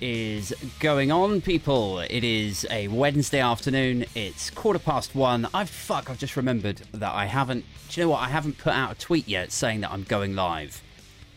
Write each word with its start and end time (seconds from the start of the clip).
is 0.00 0.54
going 0.78 1.12
on, 1.12 1.40
people? 1.40 2.00
It 2.00 2.24
is 2.24 2.66
a 2.70 2.88
Wednesday 2.88 3.40
afternoon. 3.40 4.06
It's 4.14 4.50
quarter 4.50 4.78
past 4.78 5.14
one. 5.14 5.48
I've 5.52 5.70
fuck. 5.70 6.10
I've 6.10 6.18
just 6.18 6.36
remembered 6.36 6.78
that 6.92 7.12
I 7.12 7.26
haven't. 7.26 7.64
Do 7.88 8.00
you 8.00 8.06
know 8.06 8.10
what? 8.12 8.20
I 8.20 8.28
haven't 8.28 8.58
put 8.58 8.72
out 8.72 8.92
a 8.92 8.94
tweet 8.94 9.28
yet 9.28 9.52
saying 9.52 9.80
that 9.80 9.90
I'm 9.90 10.04
going 10.04 10.34
live. 10.34 10.82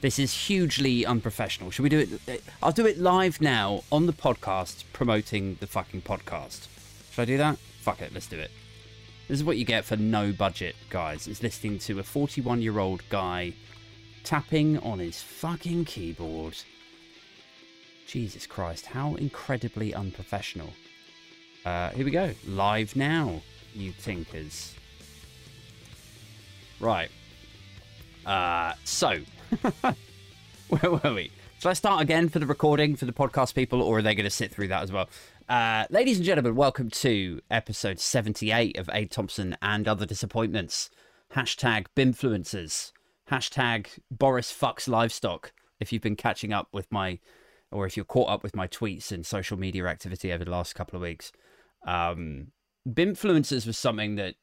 This 0.02 0.20
is 0.20 0.34
hugely 0.34 1.06
unprofessional. 1.06 1.72
Should 1.72 1.84
we 1.84 1.90
do 1.90 2.00
it? 2.00 2.10
Uh, 2.28 2.42
I'll 2.62 2.72
do 2.72 2.86
it 2.86 3.00
live 3.00 3.42
now 3.42 3.84
on 3.92 4.06
the 4.06 4.14
podcast, 4.14 4.84
promoting 4.94 5.58
the 5.60 5.68
fucking 5.68 6.02
podcast. 6.02 6.68
Should 7.12 7.22
I 7.22 7.26
do 7.26 7.38
that? 7.38 7.58
Fuck 7.82 8.02
it. 8.02 8.14
Let's 8.14 8.28
do 8.28 8.40
it. 8.40 8.52
This 9.28 9.40
is 9.40 9.44
what 9.44 9.58
you 9.58 9.66
get 9.66 9.86
for 9.86 9.96
no 9.96 10.32
budget, 10.32 10.76
guys. 10.90 11.28
Is 11.28 11.44
listening 11.44 11.80
to 11.80 12.00
a 12.00 12.04
41 12.04 12.62
year 12.62 12.80
old 12.80 13.04
guy 13.10 13.54
tapping 14.24 14.78
on 14.80 15.00
his 15.00 15.22
fucking 15.22 15.86
keyboard. 15.86 16.56
Jesus 18.14 18.46
Christ, 18.46 18.86
how 18.86 19.16
incredibly 19.16 19.92
unprofessional. 19.92 20.70
Uh, 21.66 21.90
here 21.90 22.06
we 22.06 22.12
go. 22.12 22.30
Live 22.46 22.96
now, 22.96 23.42
you 23.74 23.92
tinkers. 23.92 24.76
Right. 26.80 27.10
Uh, 28.24 28.74
so, 28.84 29.18
where 30.70 30.92
were 30.92 31.14
we? 31.16 31.32
Shall 31.58 31.72
I 31.72 31.74
start 31.74 32.04
again 32.04 32.30
for 32.30 32.38
the 32.38 32.46
recording 32.46 32.96
for 32.96 33.06
the 33.06 33.14
podcast 33.14 33.56
people, 33.56 33.82
or 33.82 33.98
are 33.98 34.02
they 34.04 34.14
going 34.14 34.26
to 34.26 34.30
sit 34.30 34.52
through 34.52 34.68
that 34.68 34.84
as 34.84 34.92
well? 34.92 35.10
Uh, 35.50 35.86
ladies 35.90 36.18
and 36.18 36.26
gentlemen, 36.28 36.56
welcome 36.56 36.92
to 36.92 37.42
episode 37.50 38.00
78 38.00 38.78
of 38.78 38.92
Aid 38.94 39.10
Thompson 39.10 39.58
and 39.60 39.88
Other 39.88 40.06
Disappointments. 40.06 40.92
Hashtag 41.34 41.88
Binfluencers. 41.96 42.92
Hashtag 43.32 43.88
Boris 44.12 44.54
Fucks 44.54 44.88
Livestock. 44.88 45.52
If 45.80 45.92
you've 45.92 46.04
been 46.04 46.16
catching 46.16 46.54
up 46.54 46.68
with 46.72 46.92
my 46.92 47.18
or 47.74 47.86
if 47.86 47.98
you're 47.98 48.06
caught 48.06 48.30
up 48.30 48.44
with 48.44 48.56
my 48.56 48.68
tweets 48.68 49.12
and 49.12 49.26
social 49.26 49.58
media 49.58 49.86
activity 49.86 50.32
over 50.32 50.46
the 50.46 50.52
last 50.52 50.76
couple 50.76 50.96
of 50.96 51.02
weeks, 51.02 51.32
um, 51.86 52.48
Binfluencers 52.88 53.66
was 53.66 53.78
something 53.78 54.16
that. 54.16 54.36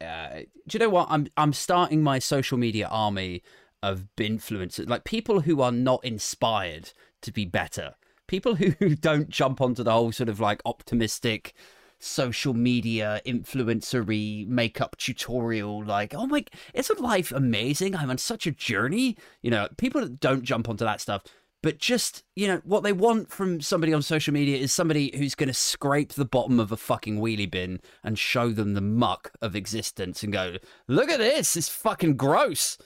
Uh, 0.00 0.40
do 0.68 0.76
you 0.76 0.78
know 0.80 0.90
what? 0.90 1.06
I'm 1.08 1.28
I'm 1.36 1.52
starting 1.52 2.02
my 2.02 2.18
social 2.18 2.58
media 2.58 2.88
army 2.88 3.42
of 3.82 4.06
Binfluencers, 4.16 4.88
like 4.88 5.04
people 5.04 5.40
who 5.40 5.60
are 5.60 5.72
not 5.72 6.04
inspired 6.04 6.92
to 7.22 7.32
be 7.32 7.44
better, 7.44 7.94
people 8.26 8.54
who 8.56 8.96
don't 8.96 9.28
jump 9.28 9.60
onto 9.60 9.82
the 9.82 9.92
whole 9.92 10.12
sort 10.12 10.28
of 10.28 10.40
like 10.40 10.62
optimistic 10.64 11.54
social 12.00 12.52
media 12.52 13.20
influencery 13.24 14.46
makeup 14.46 14.94
tutorial 14.98 15.82
like 15.82 16.12
oh 16.14 16.26
my 16.26 16.44
isn't 16.74 17.00
life 17.00 17.32
amazing 17.32 17.96
i'm 17.96 18.10
on 18.10 18.18
such 18.18 18.46
a 18.46 18.50
journey 18.50 19.16
you 19.40 19.50
know 19.50 19.66
people 19.78 20.02
that 20.02 20.20
don't 20.20 20.42
jump 20.42 20.68
onto 20.68 20.84
that 20.84 21.00
stuff 21.00 21.22
but 21.64 21.78
just 21.78 22.22
you 22.36 22.46
know 22.46 22.60
what 22.64 22.82
they 22.82 22.92
want 22.92 23.30
from 23.30 23.58
somebody 23.62 23.94
on 23.94 24.02
social 24.02 24.34
media 24.34 24.58
is 24.58 24.70
somebody 24.70 25.10
who's 25.16 25.34
going 25.34 25.48
to 25.48 25.54
scrape 25.54 26.12
the 26.12 26.26
bottom 26.26 26.60
of 26.60 26.70
a 26.70 26.76
fucking 26.76 27.18
wheelie 27.18 27.50
bin 27.50 27.80
and 28.04 28.18
show 28.18 28.50
them 28.50 28.74
the 28.74 28.82
muck 28.82 29.32
of 29.40 29.56
existence 29.56 30.22
and 30.22 30.30
go 30.30 30.56
look 30.88 31.08
at 31.08 31.18
this 31.18 31.56
it's 31.56 31.70
fucking 31.70 32.16
gross. 32.16 32.76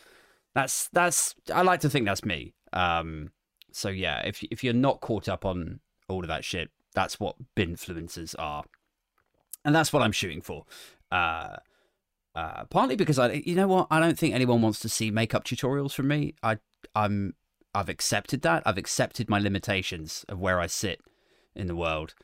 That's 0.55 0.89
that's 0.93 1.35
i 1.53 1.63
like 1.63 1.81
to 1.81 1.91
think 1.91 2.07
that's 2.07 2.25
me. 2.25 2.55
Um 2.73 3.33
so 3.73 3.89
yeah 3.89 4.21
if 4.25 4.45
if 4.45 4.63
you're 4.63 4.73
not 4.73 5.01
caught 5.01 5.29
up 5.29 5.45
on 5.45 5.81
all 6.09 6.23
of 6.23 6.29
that 6.29 6.45
shit 6.45 6.71
that's 6.95 7.19
what 7.19 7.35
influencers 7.57 8.37
are. 8.39 8.63
And 9.65 9.75
that's 9.75 9.93
what 9.93 10.03
i'm 10.03 10.13
shooting 10.13 10.41
for. 10.41 10.67
Uh 11.11 11.57
uh, 12.37 12.63
partly 12.67 12.95
because 12.95 13.19
I, 13.19 13.33
you 13.45 13.57
know 13.57 13.67
what, 13.67 13.89
I 13.91 13.99
don't 13.99 14.17
think 14.17 14.33
anyone 14.33 14.63
wants 14.63 14.79
to 14.81 14.89
see 14.89 15.11
makeup 15.11 15.43
tutorials 15.43 15.93
from 15.93 16.07
me. 16.07 16.35
I, 16.41 16.59
I'm 16.95 17.35
I've 17.75 17.89
accepted 17.89 18.43
that. 18.43 18.63
I've 18.65 18.79
accepted 18.79 19.29
my 19.29 19.39
limitations 19.39 20.25
of 20.29 20.39
where 20.39 20.61
I 20.61 20.67
sit 20.67 21.01
in 21.55 21.67
the 21.67 21.77
world. 21.77 22.15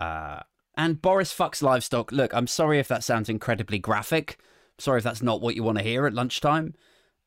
Uh, 0.00 0.40
and 0.76 1.02
Boris 1.02 1.36
fucks 1.36 1.62
livestock. 1.62 2.12
Look, 2.12 2.32
I'm 2.34 2.46
sorry 2.46 2.78
if 2.78 2.88
that 2.88 3.04
sounds 3.04 3.28
incredibly 3.28 3.78
graphic. 3.78 4.38
Sorry 4.78 4.98
if 4.98 5.04
that's 5.04 5.22
not 5.22 5.40
what 5.40 5.56
you 5.56 5.62
want 5.62 5.78
to 5.78 5.84
hear 5.84 6.06
at 6.06 6.14
lunchtime. 6.14 6.74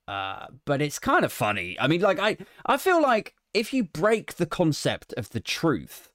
Uh, 0.08 0.48
but 0.66 0.82
it's 0.82 1.00
kind 1.00 1.24
of 1.26 1.32
funny. 1.32 1.78
I 1.80 1.88
mean, 1.88 2.02
like 2.02 2.20
I, 2.20 2.38
I 2.66 2.78
feel 2.78 3.02
like 3.02 3.36
if 3.54 3.74
you 3.74 3.84
break 3.84 4.36
the 4.36 4.46
concept 4.46 5.14
of 5.18 5.30
the 5.30 5.40
truth, 5.40 6.12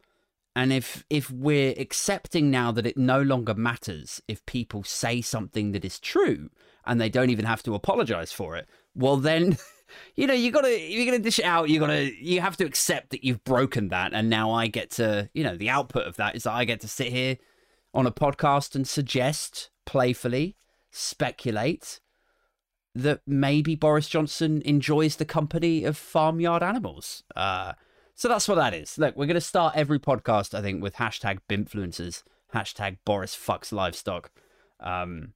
and 0.54 0.72
if 0.72 1.04
if 1.10 1.30
we're 1.30 1.74
accepting 1.78 2.50
now 2.50 2.72
that 2.72 2.86
it 2.86 2.96
no 2.96 3.20
longer 3.20 3.54
matters 3.54 4.22
if 4.26 4.44
people 4.46 4.82
say 4.82 5.20
something 5.20 5.72
that 5.72 5.84
is 5.84 6.00
true 6.00 6.48
and 6.86 6.98
they 6.98 7.10
don't 7.10 7.30
even 7.30 7.44
have 7.44 7.62
to 7.64 7.74
apologize 7.74 8.32
for 8.32 8.56
it, 8.56 8.66
well 8.94 9.18
then 9.18 9.58
you 10.14 10.26
know, 10.26 10.34
you 10.34 10.50
gotta 10.50 10.78
you're 10.78 11.06
gonna 11.06 11.18
dish 11.18 11.38
it 11.38 11.44
out. 11.44 11.68
You 11.68 11.80
gotta 11.80 12.12
you 12.22 12.40
have 12.40 12.56
to 12.58 12.64
accept 12.64 13.10
that 13.10 13.24
you've 13.24 13.44
broken 13.44 13.88
that, 13.88 14.12
and 14.12 14.28
now 14.28 14.50
I 14.50 14.66
get 14.66 14.90
to 14.92 15.28
you 15.34 15.44
know 15.44 15.56
the 15.56 15.70
output 15.70 16.06
of 16.06 16.16
that 16.16 16.36
is 16.36 16.44
that 16.44 16.52
I 16.52 16.64
get 16.64 16.80
to 16.80 16.88
sit 16.88 17.08
here 17.08 17.38
on 17.94 18.06
a 18.06 18.12
podcast 18.12 18.74
and 18.74 18.86
suggest 18.86 19.70
playfully, 19.84 20.56
speculate 20.90 22.00
that 22.94 23.20
maybe 23.26 23.74
Boris 23.74 24.08
Johnson 24.08 24.62
enjoys 24.64 25.16
the 25.16 25.24
company 25.24 25.84
of 25.84 25.96
farmyard 25.96 26.62
animals. 26.62 27.24
Uh, 27.34 27.74
so 28.14 28.28
that's 28.28 28.48
what 28.48 28.54
that 28.54 28.72
is. 28.72 28.96
Look, 28.96 29.14
we're 29.16 29.26
to 29.26 29.40
start 29.40 29.76
every 29.76 29.98
podcast, 29.98 30.54
I 30.54 30.62
think, 30.62 30.82
with 30.82 30.96
hashtag 30.96 31.40
Binfluencers, 31.48 32.22
hashtag 32.54 32.96
Boris 33.04 33.36
fucks 33.36 33.72
livestock. 33.72 34.30
Um, 34.80 35.34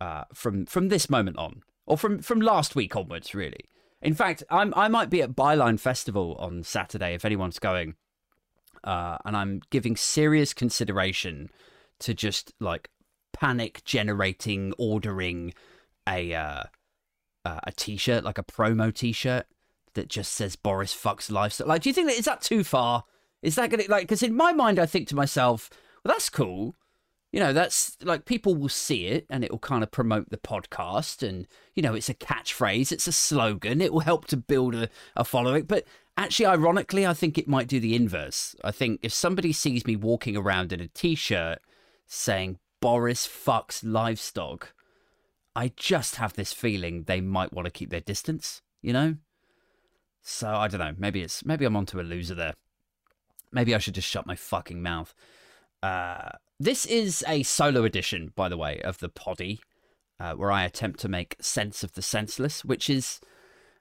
uh, 0.00 0.24
from 0.34 0.66
from 0.66 0.88
this 0.88 1.08
moment 1.08 1.38
on, 1.38 1.62
or 1.86 1.96
from 1.96 2.20
from 2.20 2.40
last 2.40 2.74
week 2.74 2.96
onwards, 2.96 3.34
really. 3.34 3.68
In 4.02 4.14
fact, 4.14 4.42
I'm 4.50 4.74
I 4.76 4.88
might 4.88 5.10
be 5.10 5.22
at 5.22 5.36
Byline 5.36 5.78
Festival 5.78 6.36
on 6.38 6.64
Saturday 6.64 7.14
if 7.14 7.24
anyone's 7.24 7.60
going, 7.60 7.94
uh, 8.82 9.18
and 9.24 9.36
I'm 9.36 9.62
giving 9.70 9.96
serious 9.96 10.52
consideration 10.52 11.50
to 12.00 12.12
just 12.12 12.52
like 12.58 12.90
panic 13.32 13.82
generating 13.84 14.74
ordering 14.76 15.54
a 16.08 16.34
uh, 16.34 16.64
uh, 17.44 17.60
a 17.62 17.72
t-shirt 17.72 18.24
like 18.24 18.38
a 18.38 18.42
promo 18.42 18.92
t-shirt 18.92 19.46
that 19.94 20.08
just 20.08 20.32
says 20.32 20.56
Boris 20.56 20.94
fucks 20.94 21.30
lifestyle. 21.30 21.68
Like, 21.68 21.82
do 21.82 21.88
you 21.88 21.94
think 21.94 22.08
that 22.08 22.18
is 22.18 22.24
that 22.24 22.42
too 22.42 22.64
far? 22.64 23.04
Is 23.40 23.54
that 23.54 23.70
gonna 23.70 23.84
like? 23.88 24.02
Because 24.02 24.22
in 24.22 24.34
my 24.34 24.52
mind, 24.52 24.80
I 24.80 24.86
think 24.86 25.06
to 25.08 25.16
myself, 25.16 25.70
well, 26.04 26.12
that's 26.12 26.28
cool 26.28 26.74
you 27.32 27.40
know 27.40 27.52
that's 27.52 27.96
like 28.02 28.26
people 28.26 28.54
will 28.54 28.68
see 28.68 29.06
it 29.06 29.26
and 29.30 29.42
it 29.42 29.50
will 29.50 29.58
kind 29.58 29.82
of 29.82 29.90
promote 29.90 30.28
the 30.30 30.36
podcast 30.36 31.26
and 31.26 31.48
you 31.74 31.82
know 31.82 31.94
it's 31.94 32.10
a 32.10 32.14
catchphrase 32.14 32.92
it's 32.92 33.08
a 33.08 33.12
slogan 33.12 33.80
it 33.80 33.92
will 33.92 34.00
help 34.00 34.26
to 34.26 34.36
build 34.36 34.74
a, 34.74 34.88
a 35.16 35.24
following. 35.24 35.64
But 35.64 35.86
actually 36.16 36.46
ironically 36.46 37.06
i 37.06 37.14
think 37.14 37.38
it 37.38 37.48
might 37.48 37.66
do 37.66 37.80
the 37.80 37.96
inverse. 37.96 38.54
I 38.62 38.70
think 38.70 39.00
if 39.02 39.12
somebody 39.12 39.52
sees 39.52 39.86
me 39.86 39.96
walking 39.96 40.36
around 40.36 40.72
in 40.72 40.80
a 40.80 40.88
t-shirt 40.88 41.58
saying 42.06 42.58
boris 42.80 43.26
fucks 43.26 43.82
livestock 43.82 44.74
i 45.56 45.72
just 45.76 46.16
have 46.16 46.34
this 46.34 46.52
feeling 46.52 47.04
they 47.04 47.20
might 47.20 47.52
want 47.52 47.64
to 47.64 47.72
keep 47.72 47.90
their 47.90 48.00
distance 48.00 48.60
you 48.82 48.92
know? 48.92 49.16
So 50.20 50.48
i 50.48 50.68
don't 50.68 50.80
know 50.80 50.94
maybe 50.98 51.22
it's 51.22 51.44
maybe 51.44 51.64
i'm 51.64 51.76
onto 51.76 51.98
a 51.98 52.02
loser 52.02 52.34
there. 52.34 52.54
Maybe 53.50 53.74
i 53.74 53.78
should 53.78 53.94
just 53.94 54.08
shut 54.08 54.26
my 54.26 54.36
fucking 54.36 54.82
mouth. 54.82 55.14
Uh 55.82 56.30
this 56.58 56.86
is 56.86 57.24
a 57.26 57.42
solo 57.42 57.84
edition, 57.84 58.32
by 58.34 58.48
the 58.48 58.56
way, 58.56 58.80
of 58.82 58.98
the 58.98 59.08
poddy, 59.08 59.60
uh, 60.20 60.34
where 60.34 60.52
I 60.52 60.64
attempt 60.64 61.00
to 61.00 61.08
make 61.08 61.36
sense 61.40 61.82
of 61.82 61.92
the 61.92 62.02
senseless, 62.02 62.64
which 62.64 62.88
is 62.88 63.20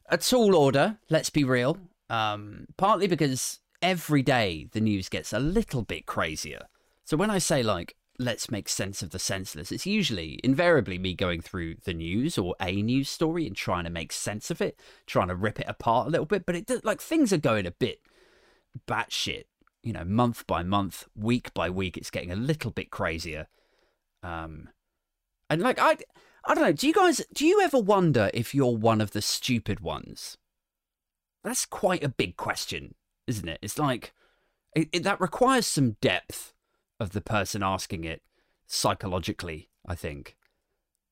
a 0.09 0.17
tall 0.17 0.55
order, 0.55 0.97
let's 1.09 1.29
be 1.29 1.43
real. 1.43 1.77
Um, 2.09 2.65
partly 2.77 3.07
because 3.07 3.59
every 3.81 4.21
day 4.21 4.67
the 4.71 4.81
news 4.81 5.09
gets 5.09 5.31
a 5.31 5.39
little 5.39 5.81
bit 5.81 6.05
crazier. 6.05 6.67
So 7.05 7.15
when 7.17 7.29
I 7.29 7.37
say, 7.37 7.63
like, 7.63 7.95
let's 8.19 8.51
make 8.51 8.69
sense 8.69 9.01
of 9.01 9.11
the 9.11 9.19
senseless, 9.19 9.71
it's 9.71 9.85
usually 9.85 10.39
invariably 10.43 10.97
me 10.97 11.13
going 11.13 11.41
through 11.41 11.75
the 11.83 11.93
news 11.93 12.37
or 12.37 12.55
a 12.61 12.81
news 12.81 13.09
story 13.09 13.47
and 13.47 13.55
trying 13.55 13.85
to 13.85 13.89
make 13.89 14.11
sense 14.11 14.51
of 14.51 14.61
it, 14.61 14.79
trying 15.05 15.29
to 15.29 15.35
rip 15.35 15.59
it 15.59 15.67
apart 15.67 16.07
a 16.07 16.09
little 16.09 16.25
bit. 16.25 16.45
But 16.45 16.55
it 16.55 16.85
like 16.85 17.01
things 17.01 17.31
are 17.31 17.37
going 17.37 17.65
a 17.65 17.71
bit 17.71 18.01
batshit 18.87 19.45
you 19.83 19.93
know, 19.93 20.03
month 20.03 20.45
by 20.47 20.63
month, 20.63 21.07
week 21.15 21.53
by 21.53 21.69
week, 21.69 21.97
it's 21.97 22.11
getting 22.11 22.31
a 22.31 22.35
little 22.35 22.71
bit 22.71 22.91
crazier. 22.91 23.47
Um, 24.23 24.69
and 25.49 25.61
like 25.61 25.79
I, 25.79 25.97
I 26.45 26.55
don't 26.55 26.63
know. 26.63 26.71
Do 26.71 26.87
you 26.87 26.93
guys? 26.93 27.21
Do 27.33 27.45
you 27.45 27.61
ever 27.61 27.79
wonder 27.79 28.29
if 28.33 28.53
you're 28.55 28.75
one 28.75 29.01
of 29.01 29.11
the 29.11 29.21
stupid 29.21 29.79
ones? 29.79 30.37
That's 31.43 31.65
quite 31.65 32.03
a 32.03 32.09
big 32.09 32.37
question, 32.37 32.95
isn't 33.27 33.47
it? 33.47 33.59
It's 33.61 33.79
like 33.79 34.13
it, 34.75 34.89
it, 34.91 35.03
that 35.03 35.19
requires 35.19 35.67
some 35.67 35.97
depth 36.01 36.53
of 36.99 37.11
the 37.11 37.21
person 37.21 37.63
asking 37.63 38.03
it 38.03 38.21
psychologically. 38.67 39.69
I 39.85 39.95
think. 39.95 40.37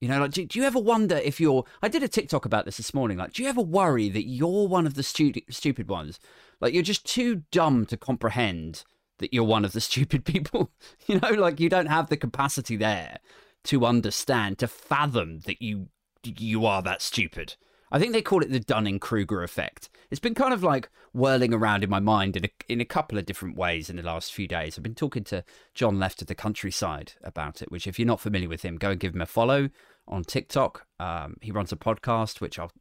You 0.01 0.07
know, 0.07 0.19
like, 0.21 0.31
do, 0.31 0.45
do, 0.45 0.57
you 0.57 0.65
ever 0.65 0.79
wonder 0.79 1.17
if 1.17 1.41
you're? 1.41 1.65
I 1.81 1.89
did 1.89 2.03
a 2.03 2.07
TikTok 2.07 2.45
about 2.45 2.65
this 2.65 2.77
this 2.77 2.93
morning. 2.93 3.17
Like, 3.17 3.33
do 3.33 3.43
you 3.43 3.49
ever 3.49 3.61
worry 3.61 4.07
that 4.09 4.27
you're 4.27 4.67
one 4.67 4.87
of 4.87 4.93
the 4.93 5.03
stu- 5.03 5.33
stupid 5.49 5.89
ones? 5.89 6.19
Like, 6.61 6.73
you're 6.73 6.83
just 6.83 7.05
too 7.05 7.43
dumb 7.51 7.85
to 7.87 7.97
comprehend 7.97 8.85
that 9.17 9.33
you're 9.33 9.43
one 9.43 9.65
of 9.65 9.73
the 9.73 9.81
stupid 9.81 10.23
people. 10.23 10.71
you 11.07 11.19
know, 11.19 11.31
like 11.31 11.59
you 11.59 11.69
don't 11.69 11.87
have 11.87 12.09
the 12.09 12.17
capacity 12.17 12.77
there 12.77 13.19
to 13.65 13.85
understand, 13.85 14.57
to 14.59 14.67
fathom 14.67 15.39
that 15.39 15.61
you 15.61 15.89
you 16.23 16.65
are 16.65 16.81
that 16.81 17.01
stupid. 17.01 17.55
I 17.91 17.97
think 17.97 18.13
they 18.13 18.21
call 18.21 18.43
it 18.43 18.51
the 18.51 18.59
Dunning 18.59 18.99
Kruger 18.99 19.41
effect. 19.41 19.89
It's 20.11 20.19
been 20.19 20.35
kind 20.35 20.53
of 20.53 20.63
like 20.63 20.89
whirling 21.11 21.53
around 21.53 21.83
in 21.83 21.89
my 21.89 21.99
mind 21.99 22.37
in 22.37 22.45
a, 22.45 22.49
in 22.67 22.81
a 22.81 22.85
couple 22.85 23.17
of 23.17 23.25
different 23.25 23.57
ways 23.57 23.89
in 23.89 23.95
the 23.95 24.03
last 24.03 24.31
few 24.31 24.47
days. 24.47 24.77
I've 24.77 24.83
been 24.83 24.95
talking 24.95 25.23
to 25.25 25.43
John 25.73 25.97
Left 25.97 26.21
of 26.21 26.27
the 26.27 26.35
Countryside 26.35 27.13
about 27.23 27.61
it, 27.61 27.71
which, 27.71 27.87
if 27.87 27.97
you're 27.97 28.05
not 28.05 28.19
familiar 28.19 28.47
with 28.47 28.61
him, 28.61 28.77
go 28.77 28.91
and 28.91 28.99
give 28.99 29.15
him 29.15 29.21
a 29.21 29.25
follow 29.25 29.69
on 30.09 30.23
TikTok. 30.23 30.85
Um, 30.99 31.37
he 31.41 31.51
runs 31.51 31.71
a 31.71 31.77
podcast, 31.77 32.41
which 32.41 32.59
I'll 32.59 32.71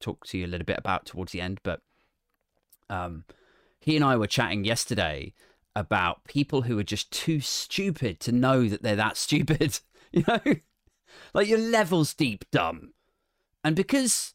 talk 0.00 0.26
to 0.26 0.38
you 0.38 0.46
a 0.46 0.48
little 0.48 0.64
bit 0.64 0.78
about 0.78 1.06
towards 1.06 1.32
the 1.32 1.40
end. 1.40 1.60
But 1.62 1.80
um, 2.88 3.24
he 3.80 3.96
and 3.96 4.04
I 4.04 4.16
were 4.16 4.26
chatting 4.26 4.64
yesterday 4.64 5.32
about 5.74 6.24
people 6.24 6.62
who 6.62 6.78
are 6.78 6.84
just 6.84 7.10
too 7.10 7.40
stupid 7.40 8.20
to 8.20 8.32
know 8.32 8.68
that 8.68 8.82
they're 8.82 8.96
that 8.96 9.16
stupid. 9.16 9.80
You 10.12 10.24
know, 10.28 10.40
like 11.34 11.48
you're 11.48 11.58
levels 11.58 12.14
deep 12.14 12.44
dumb, 12.50 12.92
and 13.64 13.74
because 13.74 14.32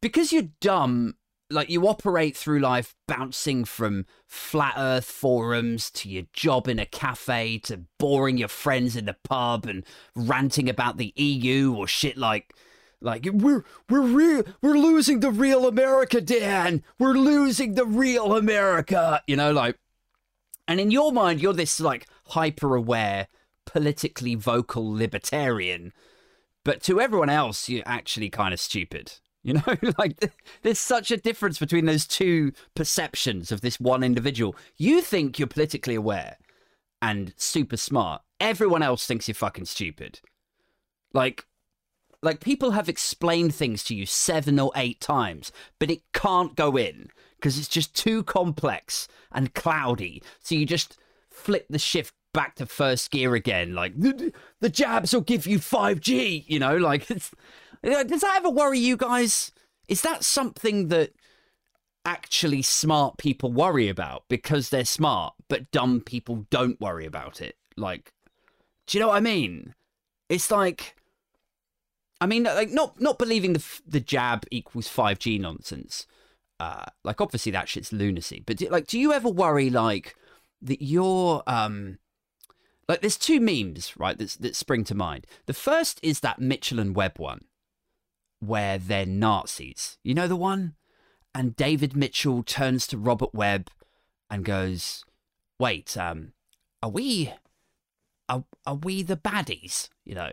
because 0.00 0.32
you're 0.32 0.50
dumb, 0.60 1.16
like 1.50 1.70
you 1.70 1.86
operate 1.88 2.36
through 2.36 2.60
life 2.60 2.94
bouncing 3.06 3.64
from 3.64 4.04
flat 4.26 4.74
earth 4.76 5.06
forums 5.06 5.90
to 5.90 6.08
your 6.08 6.24
job 6.32 6.68
in 6.68 6.78
a 6.78 6.86
cafe 6.86 7.58
to 7.58 7.84
boring 7.98 8.36
your 8.36 8.48
friends 8.48 8.96
in 8.96 9.06
the 9.06 9.16
pub 9.24 9.66
and 9.66 9.84
ranting 10.14 10.68
about 10.68 10.98
the 10.98 11.12
EU 11.16 11.74
or 11.74 11.86
shit 11.86 12.16
like 12.16 12.54
like 13.00 13.28
we're 13.32 13.64
we're 13.88 14.02
real 14.02 14.42
we're 14.60 14.76
losing 14.76 15.20
the 15.20 15.30
real 15.30 15.66
America, 15.66 16.20
Dan. 16.20 16.82
We're 16.98 17.14
losing 17.14 17.74
the 17.74 17.86
real 17.86 18.36
America. 18.36 19.22
You 19.26 19.36
know, 19.36 19.52
like 19.52 19.78
and 20.66 20.80
in 20.80 20.90
your 20.90 21.12
mind 21.12 21.40
you're 21.40 21.52
this 21.52 21.80
like 21.80 22.06
hyper 22.26 22.74
aware, 22.74 23.28
politically 23.64 24.34
vocal 24.34 24.92
libertarian. 24.92 25.92
But 26.64 26.82
to 26.82 27.00
everyone 27.00 27.30
else, 27.30 27.68
you're 27.68 27.84
actually 27.86 28.30
kind 28.30 28.52
of 28.52 28.60
stupid. 28.60 29.20
You 29.48 29.54
know, 29.54 29.76
like 29.98 30.30
there's 30.62 30.78
such 30.78 31.10
a 31.10 31.16
difference 31.16 31.58
between 31.58 31.86
those 31.86 32.06
two 32.06 32.52
perceptions 32.74 33.50
of 33.50 33.62
this 33.62 33.80
one 33.80 34.02
individual. 34.02 34.54
You 34.76 35.00
think 35.00 35.38
you're 35.38 35.48
politically 35.48 35.94
aware 35.94 36.36
and 37.00 37.32
super 37.36 37.78
smart. 37.78 38.20
Everyone 38.40 38.82
else 38.82 39.06
thinks 39.06 39.26
you're 39.26 39.34
fucking 39.34 39.64
stupid. 39.64 40.20
Like, 41.14 41.46
like 42.22 42.40
people 42.40 42.72
have 42.72 42.90
explained 42.90 43.54
things 43.54 43.82
to 43.84 43.94
you 43.94 44.04
seven 44.04 44.58
or 44.58 44.70
eight 44.76 45.00
times, 45.00 45.50
but 45.78 45.90
it 45.90 46.02
can't 46.12 46.54
go 46.54 46.76
in 46.76 47.08
because 47.36 47.58
it's 47.58 47.68
just 47.68 47.96
too 47.96 48.22
complex 48.24 49.08
and 49.32 49.54
cloudy. 49.54 50.22
So 50.40 50.56
you 50.56 50.66
just 50.66 50.98
flip 51.30 51.66
the 51.70 51.78
shift 51.78 52.12
back 52.34 52.56
to 52.56 52.66
first 52.66 53.10
gear 53.10 53.34
again. 53.34 53.74
Like 53.74 53.98
the, 53.98 54.30
the 54.60 54.68
jabs 54.68 55.14
will 55.14 55.22
give 55.22 55.46
you 55.46 55.58
5G, 55.58 56.44
you 56.46 56.58
know, 56.58 56.76
like 56.76 57.10
it's 57.10 57.30
does 57.82 58.20
that 58.20 58.34
ever 58.36 58.50
worry 58.50 58.78
you 58.78 58.96
guys? 58.96 59.52
Is 59.88 60.02
that 60.02 60.24
something 60.24 60.88
that 60.88 61.12
actually 62.04 62.62
smart 62.62 63.18
people 63.18 63.52
worry 63.52 63.88
about 63.88 64.24
because 64.28 64.70
they're 64.70 64.84
smart, 64.84 65.34
but 65.48 65.70
dumb 65.70 66.00
people 66.00 66.46
don't 66.50 66.80
worry 66.80 67.06
about 67.06 67.40
it? 67.40 67.56
Like, 67.76 68.12
do 68.86 68.96
you 68.96 69.02
know 69.02 69.08
what 69.08 69.16
I 69.16 69.20
mean? 69.20 69.74
It's 70.28 70.50
like, 70.50 70.96
I 72.20 72.26
mean, 72.26 72.44
like 72.44 72.70
not 72.70 73.00
not 73.00 73.18
believing 73.18 73.52
the 73.52 73.64
the 73.86 74.00
jab 74.00 74.44
equals 74.50 74.88
five 74.88 75.18
G 75.18 75.38
nonsense. 75.38 76.06
Uh, 76.60 76.86
like 77.04 77.20
obviously 77.20 77.52
that 77.52 77.68
shit's 77.68 77.92
lunacy. 77.92 78.42
But 78.44 78.56
do, 78.56 78.68
like, 78.68 78.88
do 78.88 78.98
you 78.98 79.12
ever 79.12 79.28
worry 79.28 79.70
like 79.70 80.16
that 80.62 80.82
you're 80.82 81.42
um 81.46 81.98
like 82.88 83.00
there's 83.00 83.18
two 83.18 83.40
memes 83.40 83.96
right 83.96 84.18
that 84.18 84.36
that 84.40 84.56
spring 84.56 84.84
to 84.84 84.94
mind. 84.94 85.26
The 85.46 85.54
first 85.54 86.00
is 86.02 86.20
that 86.20 86.40
Mitchell 86.40 86.80
and 86.80 86.96
Webb 86.96 87.18
one 87.18 87.44
where 88.40 88.78
they're 88.78 89.06
Nazis. 89.06 89.98
You 90.02 90.14
know 90.14 90.28
the 90.28 90.36
one? 90.36 90.74
And 91.34 91.56
David 91.56 91.96
Mitchell 91.96 92.42
turns 92.42 92.86
to 92.88 92.98
Robert 92.98 93.34
Webb 93.34 93.70
and 94.30 94.44
goes, 94.44 95.04
"Wait, 95.58 95.96
um, 95.96 96.32
are 96.82 96.90
we, 96.90 97.32
are, 98.28 98.44
are 98.66 98.74
we 98.74 99.02
the 99.02 99.16
baddies? 99.16 99.88
You 100.04 100.14
know, 100.14 100.32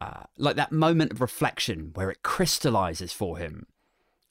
uh, 0.00 0.24
like 0.36 0.56
that 0.56 0.72
moment 0.72 1.12
of 1.12 1.20
reflection 1.20 1.92
where 1.94 2.10
it 2.10 2.22
crystallizes 2.22 3.12
for 3.12 3.38
him 3.38 3.66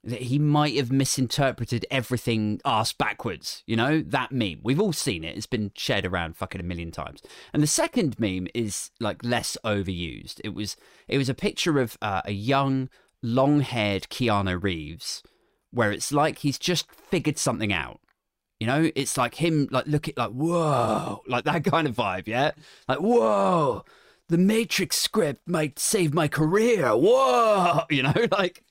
that 0.04 0.24
he 0.24 0.40
might 0.40 0.76
have 0.76 0.92
misinterpreted 0.92 1.86
everything 1.92 2.60
ass 2.66 2.92
backwards. 2.92 3.64
You 3.68 3.76
know, 3.76 4.02
that 4.02 4.32
meme. 4.32 4.60
We've 4.64 4.82
all 4.82 4.94
seen 4.94 5.24
it. 5.24 5.38
It's 5.38 5.46
been 5.46 5.72
shared 5.76 6.06
around 6.06 6.38
fucking 6.38 6.60
a 6.60 6.64
million 6.64 6.92
times. 6.92 7.22
And 7.54 7.62
the 7.62 7.68
second 7.68 8.20
meme 8.20 8.48
is 8.54 8.90
like 9.00 9.24
less 9.24 9.58
overused. 9.64 10.42
It 10.44 10.56
was 10.56 10.76
it 11.08 11.18
was 11.18 11.30
a 11.30 11.36
picture 11.36 11.80
of 11.80 11.98
uh, 12.02 12.22
a 12.26 12.32
young, 12.32 12.90
long-haired 13.22 14.08
Keanu 14.10 14.62
Reeves, 14.62 15.22
where 15.72 15.92
it's 15.92 16.12
like 16.12 16.40
he's 16.40 16.58
just 16.58 16.92
figured 16.92 17.38
something 17.38 17.72
out. 17.72 18.00
You 18.60 18.68
know, 18.68 18.92
it's 18.96 19.18
like 19.18 19.36
him 19.36 19.68
like 19.72 19.86
look 19.86 20.08
at 20.08 20.18
like 20.18 20.32
whoa, 20.32 21.22
like 21.28 21.44
that 21.46 21.64
kind 21.64 21.88
of 21.88 21.96
vibe, 21.96 22.28
yeah? 22.28 22.52
Like 22.88 23.00
whoa, 23.00 23.86
the 24.30 24.38
Matrix 24.40 24.98
script 24.98 25.48
might 25.48 25.78
save 25.78 26.12
my 26.14 26.28
career. 26.28 26.90
Whoa, 26.90 27.82
you 27.92 28.02
know, 28.02 28.14
like 28.32 28.64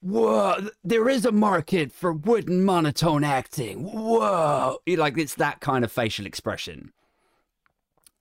whoa, 0.00 0.68
there 0.82 1.08
is 1.08 1.24
a 1.24 1.32
market 1.32 1.92
for 1.92 2.12
wooden 2.12 2.64
monotone 2.64 3.24
acting. 3.24 3.84
Whoa. 3.84 4.78
Like 4.86 5.18
it's 5.18 5.34
that 5.34 5.60
kind 5.60 5.84
of 5.84 5.92
facial 5.92 6.26
expression. 6.26 6.92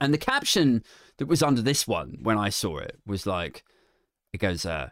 And 0.01 0.13
the 0.13 0.17
caption 0.17 0.83
that 1.17 1.27
was 1.27 1.43
under 1.43 1.61
this 1.61 1.87
one 1.87 2.19
when 2.21 2.37
I 2.37 2.49
saw 2.49 2.77
it 2.77 2.99
was 3.05 3.25
like, 3.25 3.63
it 4.31 4.37
goes, 4.37 4.65
uh, 4.65 4.89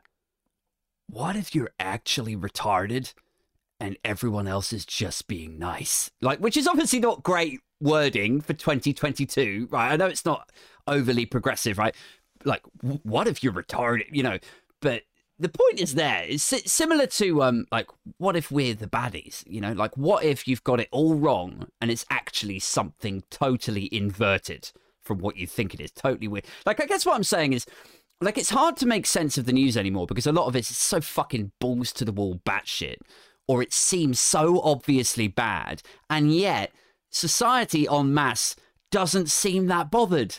what 1.10 1.36
if 1.36 1.56
you're 1.56 1.72
actually 1.80 2.36
retarded 2.36 3.14
and 3.80 3.98
everyone 4.04 4.48
else 4.48 4.74
is 4.74 4.86
just 4.86 5.28
being 5.28 5.58
nice? 5.58 6.12
Like, 6.22 6.40
which 6.40 6.58
is 6.58 6.68
obviously 6.68 7.00
not 7.00 7.24
great 7.24 7.62
wording 7.80 8.42
for 8.42 8.54
2022, 8.54 9.70
right? 9.72 9.94
I 9.94 9.96
know 9.96 10.08
it's 10.08 10.26
not 10.26 10.52
overly 10.88 11.26
progressive, 11.26 11.78
right? 11.78 11.96
Like, 12.44 12.64
what 12.82 13.28
if 13.28 13.44
you're 13.44 13.54
retarded, 13.54 14.08
you 14.12 14.24
know? 14.24 14.40
But 14.82 15.04
the 15.40 15.50
point 15.50 15.80
is 15.80 15.96
there 15.96 16.24
it's 16.28 16.44
similar 16.72 17.06
to 17.06 17.44
um 17.44 17.66
like 17.72 17.88
what 18.18 18.36
if 18.36 18.52
we're 18.52 18.74
the 18.74 18.88
baddies 18.88 19.44
you 19.48 19.62
know 19.62 19.74
like 19.74 19.96
what 19.96 20.24
if 20.24 20.48
you've 20.48 20.64
got 20.64 20.80
it 20.80 20.88
all 20.92 21.16
wrong 21.16 21.68
and 21.82 21.92
it's 21.92 22.06
actually 22.10 22.60
something 22.60 23.24
totally 23.30 23.90
inverted 23.94 24.72
from 25.02 25.20
what 25.20 25.38
you 25.38 25.48
think 25.48 25.74
it 25.74 25.80
is 25.80 25.92
totally 25.92 26.28
weird 26.28 26.46
like 26.66 26.82
i 26.82 26.86
guess 26.86 27.06
what 27.06 27.16
i'm 27.16 27.24
saying 27.24 27.54
is 27.54 27.66
like 28.20 28.38
it's 28.38 28.50
hard 28.50 28.76
to 28.76 28.86
make 28.86 29.06
sense 29.06 29.38
of 29.38 29.46
the 29.46 29.54
news 29.54 29.78
anymore 29.78 30.08
because 30.08 30.28
a 30.28 30.32
lot 30.32 30.48
of 30.48 30.56
it 30.56 30.70
is 30.70 30.78
so 30.78 31.00
fucking 31.00 31.52
balls 31.60 31.94
to 31.94 32.04
the 32.04 32.12
wall 32.12 32.42
batshit 32.46 32.98
or 33.48 33.62
it 33.62 33.72
seems 33.72 34.20
so 34.20 34.60
obviously 34.62 35.28
bad 35.28 35.82
and 36.10 36.34
yet 36.34 36.72
society 37.10 37.88
en 37.90 38.14
masse 38.14 38.56
doesn't 38.90 39.30
seem 39.30 39.68
that 39.68 39.92
bothered 39.92 40.38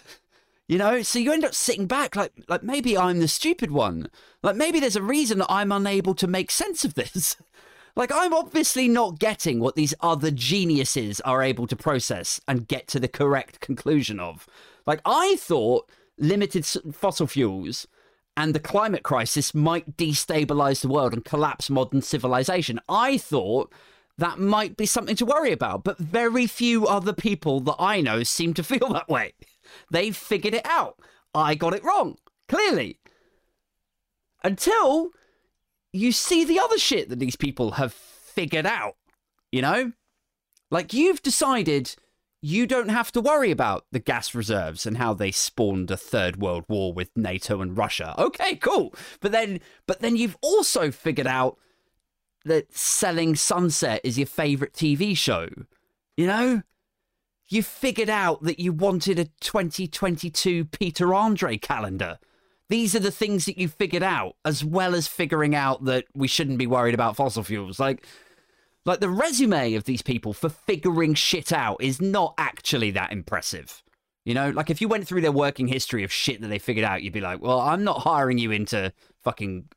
you 0.69 0.77
know, 0.77 1.01
so 1.01 1.19
you 1.19 1.33
end 1.33 1.47
up 1.47 1.55
sitting 1.55 1.87
back 1.87 2.15
like 2.15 2.33
like 2.47 2.63
maybe 2.63 2.97
I'm 2.97 3.21
the 3.21 3.29
stupid 3.29 3.71
one. 3.71 4.11
Like 4.43 4.57
maybe 4.57 4.81
there's 4.81 4.97
a 4.97 5.03
reason 5.03 5.39
that 5.39 5.51
I'm 5.51 5.73
unable 5.73 6.15
to 6.15 6.27
make 6.27 6.51
sense 6.51 6.85
of 6.85 6.95
this. 6.95 7.37
like 7.97 8.13
I'm 8.13 8.33
obviously 8.33 8.89
not 8.89 9.19
getting 9.19 9.61
what 9.61 9.77
these 9.77 9.95
other 10.01 10.31
geniuses 10.31 11.21
are 11.23 11.43
able 11.43 11.67
to 11.67 11.77
process 11.77 12.41
and 12.47 12.69
get 12.69 12.87
to 12.89 13.01
the 13.01 13.09
correct 13.09 13.61
conclusion 13.61 14.21
of. 14.21 14.47
Like 14.87 15.01
I 15.05 15.37
thought 15.37 15.91
limited 16.19 16.67
fossil 16.67 17.27
fuels 17.27 17.87
and 18.37 18.55
the 18.55 18.61
climate 18.61 19.03
crisis 19.03 19.53
might 19.53 19.97
destabilize 19.97 20.81
the 20.81 20.89
world 20.89 21.13
and 21.13 21.25
collapse 21.25 21.69
modern 21.69 22.03
civilization. 22.03 22.79
I 22.89 23.19
thought 23.19 23.73
that 24.17 24.39
might 24.39 24.77
be 24.77 24.87
something 24.87 25.17
to 25.17 25.27
worry 25.27 25.51
about, 25.51 25.83
but 25.83 25.99
very 25.99 26.47
few 26.47 26.87
other 26.87 27.13
people 27.13 27.59
that 27.61 27.77
I 27.81 28.01
know 28.01 28.23
seem 28.23 28.55
to 28.55 28.63
feel 28.65 28.89
that 28.91 29.09
way. 29.09 29.33
They've 29.91 30.17
figured 30.17 30.55
it 30.55 30.67
out. 30.67 31.01
I 31.35 31.57
got 31.57 31.75
it 31.75 31.85
wrong, 31.85 32.17
clearly. 32.49 32.99
Until 34.45 35.11
you 35.93 36.13
see 36.13 36.45
the 36.45 36.59
other 36.59 36.79
shit 36.79 37.09
that 37.09 37.19
these 37.19 37.37
people 37.37 37.73
have 37.73 37.93
figured 37.93 38.67
out, 38.67 38.97
you 39.51 39.63
know? 39.63 39.93
Like 40.71 40.93
you've 40.93 41.23
decided 41.23 41.97
you 42.41 42.67
don't 42.67 42.91
have 42.91 43.11
to 43.13 43.21
worry 43.21 43.51
about 43.51 43.87
the 43.91 43.99
gas 43.99 44.35
reserves 44.35 44.87
and 44.87 44.97
how 44.97 45.13
they 45.15 45.33
spawned 45.33 45.91
a 45.91 45.97
third 45.97 46.37
world 46.37 46.65
war 46.69 46.93
with 46.93 47.11
NATO 47.17 47.61
and 47.61 47.77
Russia. 47.77 48.15
Okay, 48.19 48.57
cool. 48.57 48.95
But 49.21 49.33
then 49.33 49.61
but 49.87 50.01
then 50.01 50.17
you've 50.17 50.37
also 50.41 50.91
figured 50.91 51.27
out 51.27 51.59
that 52.45 52.77
selling 52.77 53.35
sunset 53.35 54.01
is 54.05 54.19
your 54.19 54.27
favorite 54.27 54.75
TV 54.75 55.17
show. 55.17 55.49
You 56.17 56.27
know? 56.27 56.63
you 57.49 57.63
figured 57.63 58.11
out 58.11 58.43
that 58.43 58.61
you 58.61 58.73
wanted 58.73 59.19
a 59.19 59.25
2022 59.41 60.67
Peter 60.67 61.15
Andre 61.15 61.57
calendar. 61.57 62.19
These 62.69 62.95
are 62.95 63.01
the 63.01 63.11
things 63.11 63.47
that 63.47 63.59
you 63.59 63.69
figured 63.69 64.03
out, 64.03 64.37
as 64.45 64.65
well 64.65 64.95
as 64.95 65.07
figuring 65.07 65.55
out 65.55 65.85
that 65.87 66.05
we 66.15 66.29
shouldn't 66.29 66.59
be 66.59 66.67
worried 66.67 66.95
about 66.95 67.17
fossil 67.17 67.43
fuels. 67.43 67.81
Like, 67.81 68.05
like 68.85 69.01
the 69.01 69.09
resume 69.09 69.75
of 69.75 69.85
these 69.85 70.03
people 70.03 70.33
for 70.33 70.49
figuring 70.49 71.15
shit 71.15 71.53
out 71.53 71.83
is 71.83 72.01
not 72.01 72.35
actually 72.37 72.91
that 72.93 73.13
impressive. 73.13 73.83
You 74.25 74.35
know, 74.35 74.51
like 74.51 74.69
if 74.69 74.83
you 74.83 74.89
went 74.89 75.07
through 75.07 75.23
their 75.23 75.33
working 75.33 75.69
history 75.69 76.05
of 76.05 76.13
shit 76.13 76.43
that 76.43 76.49
they 76.49 76.59
figured 76.59 76.85
out, 76.85 77.03
you'd 77.03 77.15
be 77.15 77.21
like, 77.21 77.41
well, 77.41 77.61
I'm 77.61 77.85
not 77.85 78.01
hiring 78.01 78.37
you 78.37 78.51
in 78.51 78.67
to 78.67 78.93
fucking 79.23 79.69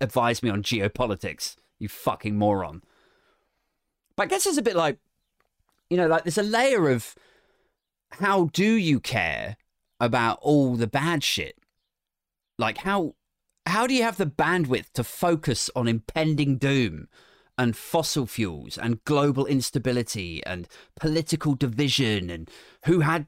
advise 0.00 0.42
me 0.42 0.48
on 0.48 0.62
geopolitics, 0.62 1.56
you 1.78 1.88
fucking 1.88 2.36
moron. 2.36 2.82
But 4.16 4.24
I 4.24 4.26
guess 4.26 4.46
it's 4.46 4.56
a 4.56 4.62
bit 4.62 4.76
like, 4.76 4.98
you 5.90 5.98
know, 5.98 6.06
like 6.06 6.24
there's 6.24 6.38
a 6.38 6.42
layer 6.42 6.88
of 6.88 7.14
how 8.12 8.46
do 8.54 8.64
you 8.64 9.00
care 9.00 9.58
about 10.00 10.38
all 10.40 10.76
the 10.76 10.86
bad 10.86 11.22
shit? 11.22 11.58
Like 12.58 12.78
how 12.78 13.14
how 13.66 13.86
do 13.86 13.94
you 13.94 14.02
have 14.02 14.16
the 14.16 14.26
bandwidth 14.26 14.92
to 14.94 15.04
focus 15.04 15.70
on 15.76 15.86
impending 15.86 16.56
doom 16.56 17.08
and 17.56 17.76
fossil 17.76 18.26
fuels 18.26 18.78
and 18.78 19.04
global 19.04 19.46
instability 19.46 20.44
and 20.46 20.66
political 20.98 21.54
division 21.54 22.30
and 22.30 22.50
who 22.86 23.00
had 23.00 23.26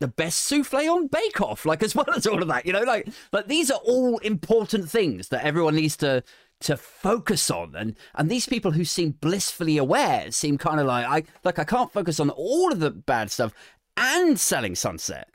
the 0.00 0.08
best 0.08 0.40
souffle 0.40 0.90
on 0.90 1.06
Bake 1.06 1.40
Off, 1.40 1.64
like 1.64 1.82
as 1.82 1.94
well 1.94 2.10
as 2.14 2.26
all 2.26 2.42
of 2.42 2.48
that, 2.48 2.66
you 2.66 2.72
know, 2.72 2.82
like 2.82 3.08
like 3.32 3.46
these 3.46 3.70
are 3.70 3.80
all 3.84 4.18
important 4.18 4.90
things 4.90 5.28
that 5.28 5.44
everyone 5.44 5.76
needs 5.76 5.96
to 5.98 6.22
to 6.60 6.76
focus 6.76 7.50
on, 7.50 7.74
and 7.76 7.96
and 8.14 8.30
these 8.30 8.46
people 8.46 8.72
who 8.72 8.84
seem 8.84 9.10
blissfully 9.12 9.76
aware 9.76 10.30
seem 10.30 10.58
kind 10.58 10.80
of 10.80 10.86
like 10.86 11.06
I 11.06 11.30
like 11.44 11.58
I 11.58 11.64
can't 11.64 11.92
focus 11.92 12.20
on 12.20 12.30
all 12.30 12.72
of 12.72 12.80
the 12.80 12.90
bad 12.90 13.30
stuff 13.30 13.52
and 13.96 14.38
selling 14.38 14.74
Sunset, 14.74 15.28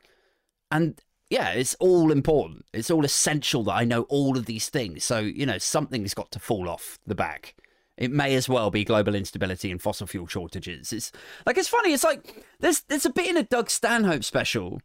and 0.70 1.00
yeah, 1.30 1.50
it's 1.50 1.74
all 1.76 2.12
important. 2.12 2.66
It's 2.74 2.90
all 2.90 3.04
essential 3.04 3.64
that 3.64 3.74
I 3.74 3.84
know 3.84 4.02
all 4.02 4.36
of 4.36 4.46
these 4.46 4.68
things. 4.68 5.04
So 5.04 5.20
you 5.20 5.46
know, 5.46 5.58
something's 5.58 6.14
got 6.14 6.30
to 6.32 6.38
fall 6.38 6.68
off 6.68 6.98
the 7.06 7.14
back 7.14 7.54
it 8.00 8.10
may 8.10 8.34
as 8.34 8.48
well 8.48 8.70
be 8.70 8.82
global 8.82 9.14
instability 9.14 9.70
and 9.70 9.80
fossil 9.80 10.06
fuel 10.06 10.26
shortages. 10.26 10.92
It's 10.92 11.12
like 11.44 11.58
it's 11.58 11.68
funny. 11.68 11.92
It's 11.92 12.02
like 12.02 12.44
there's 12.58 12.80
there's 12.80 13.04
a 13.04 13.10
bit 13.10 13.28
in 13.28 13.36
a 13.36 13.42
Doug 13.42 13.68
Stanhope 13.68 14.24
special, 14.24 14.80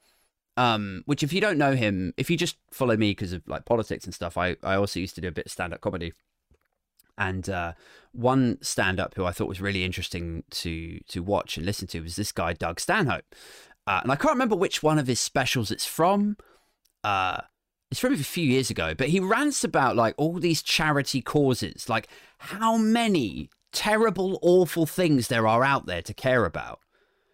um, 0.58 1.02
which 1.06 1.24
if 1.24 1.32
you 1.32 1.40
don't 1.40 1.58
know 1.58 1.75
him, 1.75 2.14
if 2.18 2.30
you 2.30 2.36
just 2.36 2.58
follow 2.72 2.98
me 2.98 3.12
because 3.12 3.32
of 3.32 3.48
like 3.48 3.64
politics 3.64 4.04
and 4.04 4.14
stuff, 4.14 4.38
I 4.38 4.58
I 4.62 4.75
also 4.75 5.00
used 5.00 5.16
to 5.16 5.22
do 5.22 5.30
a 5.30 5.32
bit 5.32 5.46
of 5.46 5.52
stand 5.52 5.74
up 5.74 5.82
comedy. 5.82 6.14
And 7.18 7.50
uh, 7.50 7.74
one 8.12 8.58
stand 8.62 9.00
up 9.00 9.16
who 9.16 9.24
I 9.24 9.32
thought 9.32 9.48
was 9.48 9.62
really 9.62 9.86
interesting 9.86 10.44
to 10.52 11.00
to 11.08 11.24
watch 11.24 11.56
and 11.56 11.66
listen 11.66 11.88
to 11.90 12.02
was 12.02 12.18
this 12.18 12.34
guy 12.34 12.52
Doug 12.52 12.82
Stanhope, 12.82 13.34
uh, 13.88 14.00
and 14.04 14.12
I 14.12 14.15
can't 14.15 14.34
remember 14.34 14.56
which 14.56 14.84
one 14.84 15.00
of 15.00 15.08
his 15.08 15.20
specials 15.20 15.72
it's 15.72 15.86
from. 15.86 16.38
Uh, 17.04 17.42
it's 17.92 18.00
from 18.00 18.13
a 18.13 18.18
few 18.18 18.46
years 18.46 18.70
ago, 18.70 18.94
but 18.96 19.10
he 19.10 19.20
rants 19.20 19.63
about 19.63 19.96
like 19.96 20.15
all 20.18 20.39
these 20.39 20.63
charity 20.63 21.22
causes, 21.22 21.88
like 21.88 22.08
how 22.39 22.77
many 22.77 23.50
terrible, 23.72 24.39
awful 24.42 24.86
things 24.86 25.27
there 25.27 25.48
are 25.48 25.63
out 25.63 25.86
there 25.86 26.01
to 26.01 26.13
care 26.13 26.46
about. 26.46 26.80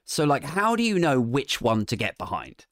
So, 0.03 0.25
like, 0.25 0.43
how 0.43 0.75
do 0.75 0.84
you 0.84 1.00
know 1.00 1.22
which 1.22 1.62
one 1.62 1.86
to 1.86 1.96
get 1.96 2.17
behind? 2.17 2.65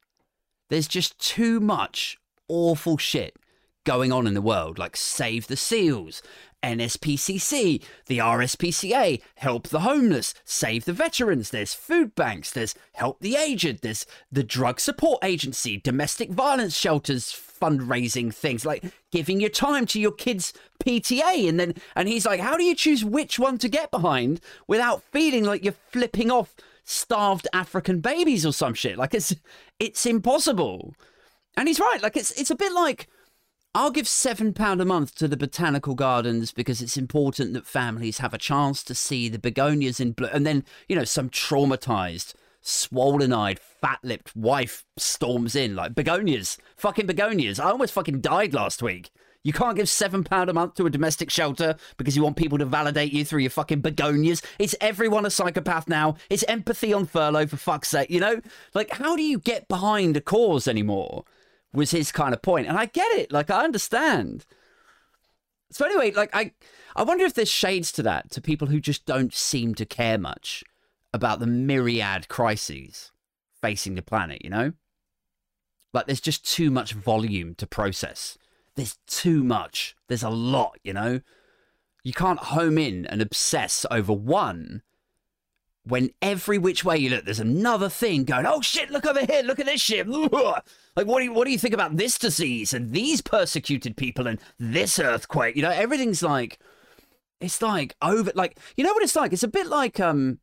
There's 0.69 0.87
just 0.87 1.17
too 1.19 1.61
much 1.61 2.17
awful 2.49 2.97
shit 2.97 3.37
going 3.85 4.11
on 4.11 4.27
in 4.27 4.33
the 4.33 4.41
world, 4.41 4.77
like 4.77 4.95
Save 4.95 5.47
the 5.47 5.57
Seals, 5.57 6.21
NSPCC, 6.63 7.83
the 8.07 8.17
RSPCA, 8.17 9.21
Help 9.35 9.69
the 9.69 9.81
Homeless, 9.81 10.33
Save 10.43 10.85
the 10.85 10.93
Veterans, 10.93 11.49
there's 11.49 11.73
food 11.73 12.15
banks, 12.15 12.51
there's 12.51 12.75
Help 12.93 13.19
the 13.19 13.35
Aged, 13.35 13.81
there's 13.81 14.05
the 14.31 14.43
Drug 14.43 14.79
Support 14.79 15.23
Agency, 15.23 15.77
domestic 15.77 16.31
violence 16.31 16.75
shelters, 16.75 17.31
fundraising 17.31 18.33
things, 18.33 18.65
like 18.65 18.83
giving 19.11 19.39
your 19.39 19.49
time 19.49 19.85
to 19.87 19.99
your 19.99 20.11
kids' 20.11 20.53
PTA. 20.83 21.47
And 21.47 21.59
then, 21.59 21.73
and 21.95 22.07
he's 22.07 22.25
like, 22.25 22.39
how 22.39 22.57
do 22.57 22.63
you 22.63 22.75
choose 22.75 23.03
which 23.03 23.39
one 23.39 23.57
to 23.59 23.69
get 23.69 23.91
behind 23.91 24.41
without 24.67 25.03
feeling 25.11 25.43
like 25.43 25.63
you're 25.63 25.73
flipping 25.73 26.31
off 26.31 26.55
starved 26.83 27.47
African 27.53 27.99
babies 27.99 28.45
or 28.45 28.53
some 28.53 28.73
shit? 28.73 28.97
Like 28.97 29.13
it's, 29.13 29.35
it's 29.79 30.05
impossible. 30.05 30.93
And 31.57 31.67
he's 31.67 31.79
right. 31.79 32.01
Like 32.01 32.17
it's, 32.17 32.31
it's 32.31 32.51
a 32.51 32.55
bit 32.55 32.71
like, 32.71 33.07
I'll 33.75 33.91
give 33.91 34.07
£7 34.07 34.81
a 34.81 34.85
month 34.85 35.13
to 35.15 35.27
the 35.27 35.37
botanical 35.37 35.93
gardens 35.93 36.51
because 36.51 36.81
it's 36.81 36.97
important 36.97 37.53
that 37.53 37.67
families 37.67 38.17
have 38.17 38.33
a 38.33 38.39
chance 38.39 38.83
to 38.83 38.95
see 38.95 39.29
the 39.29 39.37
begonias 39.37 39.99
in 39.99 40.13
bloom. 40.13 40.31
And 40.33 40.45
then, 40.45 40.65
you 40.87 40.95
know, 40.95 41.03
some 41.03 41.29
traumatized, 41.29 42.33
swollen 42.61 43.31
eyed, 43.31 43.59
fat 43.59 43.99
lipped 44.01 44.35
wife 44.35 44.85
storms 44.97 45.55
in 45.55 45.75
like 45.75 45.93
begonias, 45.93 46.57
fucking 46.77 47.05
begonias. 47.05 47.59
I 47.59 47.69
almost 47.69 47.93
fucking 47.93 48.21
died 48.21 48.55
last 48.55 48.81
week. 48.81 49.11
You 49.43 49.53
can't 49.53 49.75
give 49.75 49.85
£7 49.85 50.49
a 50.49 50.53
month 50.53 50.73
to 50.75 50.87
a 50.87 50.89
domestic 50.89 51.29
shelter 51.29 51.75
because 51.97 52.15
you 52.15 52.23
want 52.23 52.37
people 52.37 52.57
to 52.57 52.65
validate 52.65 53.13
you 53.13 53.23
through 53.23 53.41
your 53.41 53.51
fucking 53.51 53.81
begonias. 53.81 54.41
It's 54.57 54.75
everyone 54.81 55.27
a 55.27 55.29
psychopath 55.29 55.87
now. 55.87 56.15
It's 56.31 56.43
empathy 56.47 56.91
on 56.91 57.05
furlough, 57.05 57.45
for 57.45 57.57
fuck's 57.57 57.89
sake. 57.89 58.09
You 58.09 58.19
know? 58.19 58.41
Like, 58.73 58.89
how 58.89 59.15
do 59.15 59.21
you 59.21 59.37
get 59.37 59.67
behind 59.67 60.17
a 60.17 60.21
cause 60.21 60.67
anymore? 60.67 61.23
Was 61.73 61.91
his 61.91 62.11
kind 62.11 62.33
of 62.33 62.41
point. 62.41 62.67
And 62.67 62.77
I 62.77 62.85
get 62.85 63.11
it. 63.17 63.31
Like, 63.31 63.49
I 63.49 63.63
understand. 63.63 64.45
So 65.71 65.85
anyway, 65.85 66.11
like 66.11 66.31
I 66.33 66.53
I 66.95 67.03
wonder 67.03 67.25
if 67.25 67.33
there's 67.33 67.49
shades 67.49 67.91
to 67.93 68.03
that 68.03 68.31
to 68.31 68.41
people 68.41 68.67
who 68.67 68.79
just 68.79 69.05
don't 69.05 69.33
seem 69.33 69.75
to 69.75 69.85
care 69.85 70.17
much 70.17 70.63
about 71.13 71.39
the 71.39 71.47
myriad 71.47 72.27
crises 72.27 73.11
facing 73.61 73.95
the 73.95 74.01
planet, 74.01 74.43
you 74.43 74.49
know? 74.49 74.73
Like 75.93 76.05
there's 76.05 76.21
just 76.21 76.45
too 76.45 76.71
much 76.71 76.93
volume 76.93 77.55
to 77.55 77.67
process. 77.67 78.37
There's 78.75 78.97
too 79.07 79.43
much. 79.43 79.95
There's 80.07 80.23
a 80.23 80.29
lot, 80.29 80.79
you 80.83 80.93
know? 80.93 81.21
You 82.03 82.13
can't 82.13 82.39
home 82.39 82.77
in 82.77 83.05
and 83.05 83.21
obsess 83.21 83.85
over 83.91 84.13
one 84.13 84.81
when 85.89 86.11
every 86.21 86.57
which 86.57 86.85
way 86.85 86.97
you 86.97 87.09
look, 87.09 87.25
there's 87.25 87.39
another 87.39 87.89
thing 87.89 88.23
going, 88.23 88.45
oh 88.45 88.61
shit, 88.61 88.91
look 88.91 89.05
over 89.05 89.25
here, 89.25 89.41
look 89.41 89.59
at 89.59 89.65
this 89.65 89.81
shit. 89.81 90.07
Like, 90.95 91.07
what 91.07 91.19
do 91.19 91.25
you, 91.25 91.33
what 91.33 91.45
do 91.45 91.51
you 91.51 91.59
think 91.59 91.73
about 91.73 91.95
this 91.95 92.17
disease 92.17 92.73
and 92.73 92.91
these 92.91 93.21
persecuted 93.21 93.95
people 93.95 94.27
and 94.27 94.37
this 94.57 94.99
earthquake? 94.99 95.55
You 95.55 95.61
know, 95.61 95.69
everything's 95.69 96.21
like, 96.21 96.59
it's 97.39 97.61
like 97.61 97.95
over, 98.01 98.31
like, 98.35 98.59
you 98.75 98.83
know 98.83 98.91
what 98.91 99.03
it's 99.03 99.15
like? 99.15 99.31
It's 99.31 99.43
a 99.43 99.47
bit 99.47 99.67
like, 99.67 100.01
um, 100.01 100.39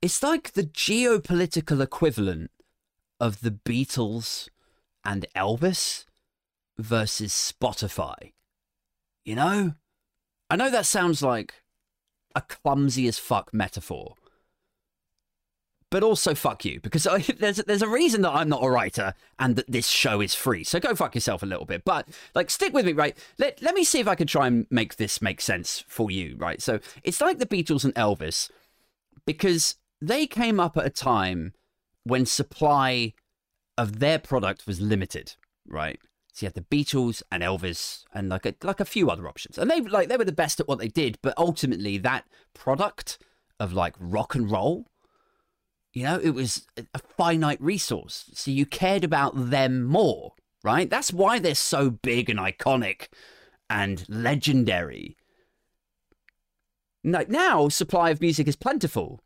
it's 0.00 0.22
like 0.22 0.52
the 0.52 0.62
geopolitical 0.62 1.82
equivalent 1.82 2.52
of 3.18 3.40
the 3.40 3.50
Beatles 3.50 4.48
and 5.04 5.26
Elvis 5.34 6.04
versus 6.78 7.32
Spotify. 7.32 8.34
You 9.24 9.34
know? 9.34 9.74
I 10.48 10.54
know 10.54 10.70
that 10.70 10.86
sounds 10.86 11.22
like 11.22 11.54
a 12.38 12.42
clumsy 12.42 13.08
as 13.08 13.18
fuck 13.18 13.52
metaphor. 13.52 14.14
But 15.90 16.02
also 16.02 16.34
fuck 16.34 16.64
you 16.64 16.80
because 16.80 17.06
I, 17.06 17.18
there's 17.38 17.56
there's 17.56 17.82
a 17.82 17.88
reason 17.88 18.22
that 18.22 18.30
I'm 18.30 18.48
not 18.48 18.62
a 18.62 18.70
writer 18.70 19.14
and 19.38 19.56
that 19.56 19.70
this 19.70 19.88
show 19.88 20.20
is 20.20 20.34
free. 20.34 20.62
So 20.62 20.78
go 20.78 20.94
fuck 20.94 21.14
yourself 21.14 21.42
a 21.42 21.46
little 21.46 21.64
bit. 21.64 21.84
But 21.84 22.08
like 22.34 22.50
stick 22.50 22.72
with 22.72 22.86
me, 22.86 22.92
right? 22.92 23.16
Let 23.38 23.60
let 23.60 23.74
me 23.74 23.84
see 23.84 23.98
if 23.98 24.06
I 24.06 24.14
can 24.14 24.26
try 24.26 24.46
and 24.46 24.66
make 24.70 24.96
this 24.96 25.20
make 25.20 25.40
sense 25.40 25.84
for 25.88 26.10
you, 26.10 26.36
right? 26.38 26.62
So 26.62 26.78
it's 27.02 27.20
like 27.20 27.38
the 27.38 27.46
Beatles 27.46 27.84
and 27.84 27.94
Elvis 27.94 28.50
because 29.26 29.76
they 30.00 30.26
came 30.26 30.60
up 30.60 30.76
at 30.76 30.86
a 30.86 30.90
time 30.90 31.54
when 32.04 32.24
supply 32.24 33.14
of 33.76 33.98
their 33.98 34.18
product 34.18 34.66
was 34.66 34.80
limited, 34.80 35.34
right? 35.66 35.98
So 36.38 36.46
you 36.46 36.52
had 36.54 36.54
the 36.54 36.76
Beatles 36.76 37.20
and 37.32 37.42
Elvis 37.42 38.04
and 38.14 38.28
like 38.28 38.46
a, 38.46 38.54
like 38.62 38.78
a 38.78 38.84
few 38.84 39.10
other 39.10 39.26
options, 39.26 39.58
and 39.58 39.68
they 39.68 39.80
like 39.80 40.08
they 40.08 40.16
were 40.16 40.24
the 40.24 40.30
best 40.30 40.60
at 40.60 40.68
what 40.68 40.78
they 40.78 40.86
did. 40.86 41.18
But 41.20 41.34
ultimately, 41.36 41.98
that 41.98 42.26
product 42.54 43.18
of 43.58 43.72
like 43.72 43.96
rock 43.98 44.36
and 44.36 44.48
roll, 44.48 44.86
you 45.92 46.04
know, 46.04 46.20
it 46.22 46.30
was 46.30 46.64
a 46.94 47.00
finite 47.16 47.60
resource. 47.60 48.30
So 48.34 48.52
you 48.52 48.66
cared 48.66 49.02
about 49.02 49.50
them 49.50 49.82
more, 49.82 50.34
right? 50.62 50.88
That's 50.88 51.12
why 51.12 51.40
they're 51.40 51.56
so 51.56 51.90
big 51.90 52.30
and 52.30 52.38
iconic 52.38 53.08
and 53.68 54.08
legendary. 54.08 55.16
Like 57.02 57.28
now, 57.28 57.68
supply 57.68 58.10
of 58.10 58.20
music 58.20 58.46
is 58.46 58.54
plentiful. 58.54 59.24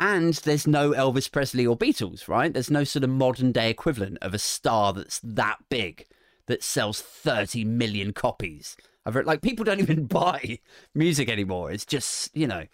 And 0.00 0.34
there's 0.34 0.66
no 0.66 0.90
Elvis 0.90 1.30
Presley 1.30 1.64
or 1.64 1.78
Beatles, 1.78 2.26
right? 2.26 2.52
There's 2.52 2.72
no 2.72 2.82
sort 2.82 3.04
of 3.04 3.10
modern 3.10 3.52
day 3.52 3.70
equivalent 3.70 4.18
of 4.20 4.34
a 4.34 4.40
star 4.40 4.92
that's 4.92 5.20
that 5.22 5.58
big 5.70 6.06
that 6.46 6.62
sells 6.62 7.00
30 7.00 7.64
million 7.64 8.12
copies. 8.12 8.76
I've 9.06 9.14
heard, 9.14 9.26
like 9.26 9.42
people 9.42 9.64
don't 9.64 9.80
even 9.80 10.06
buy 10.06 10.58
music 10.94 11.28
anymore. 11.28 11.70
It's 11.70 11.86
just, 11.86 12.34
you 12.36 12.46
know, 12.46 12.66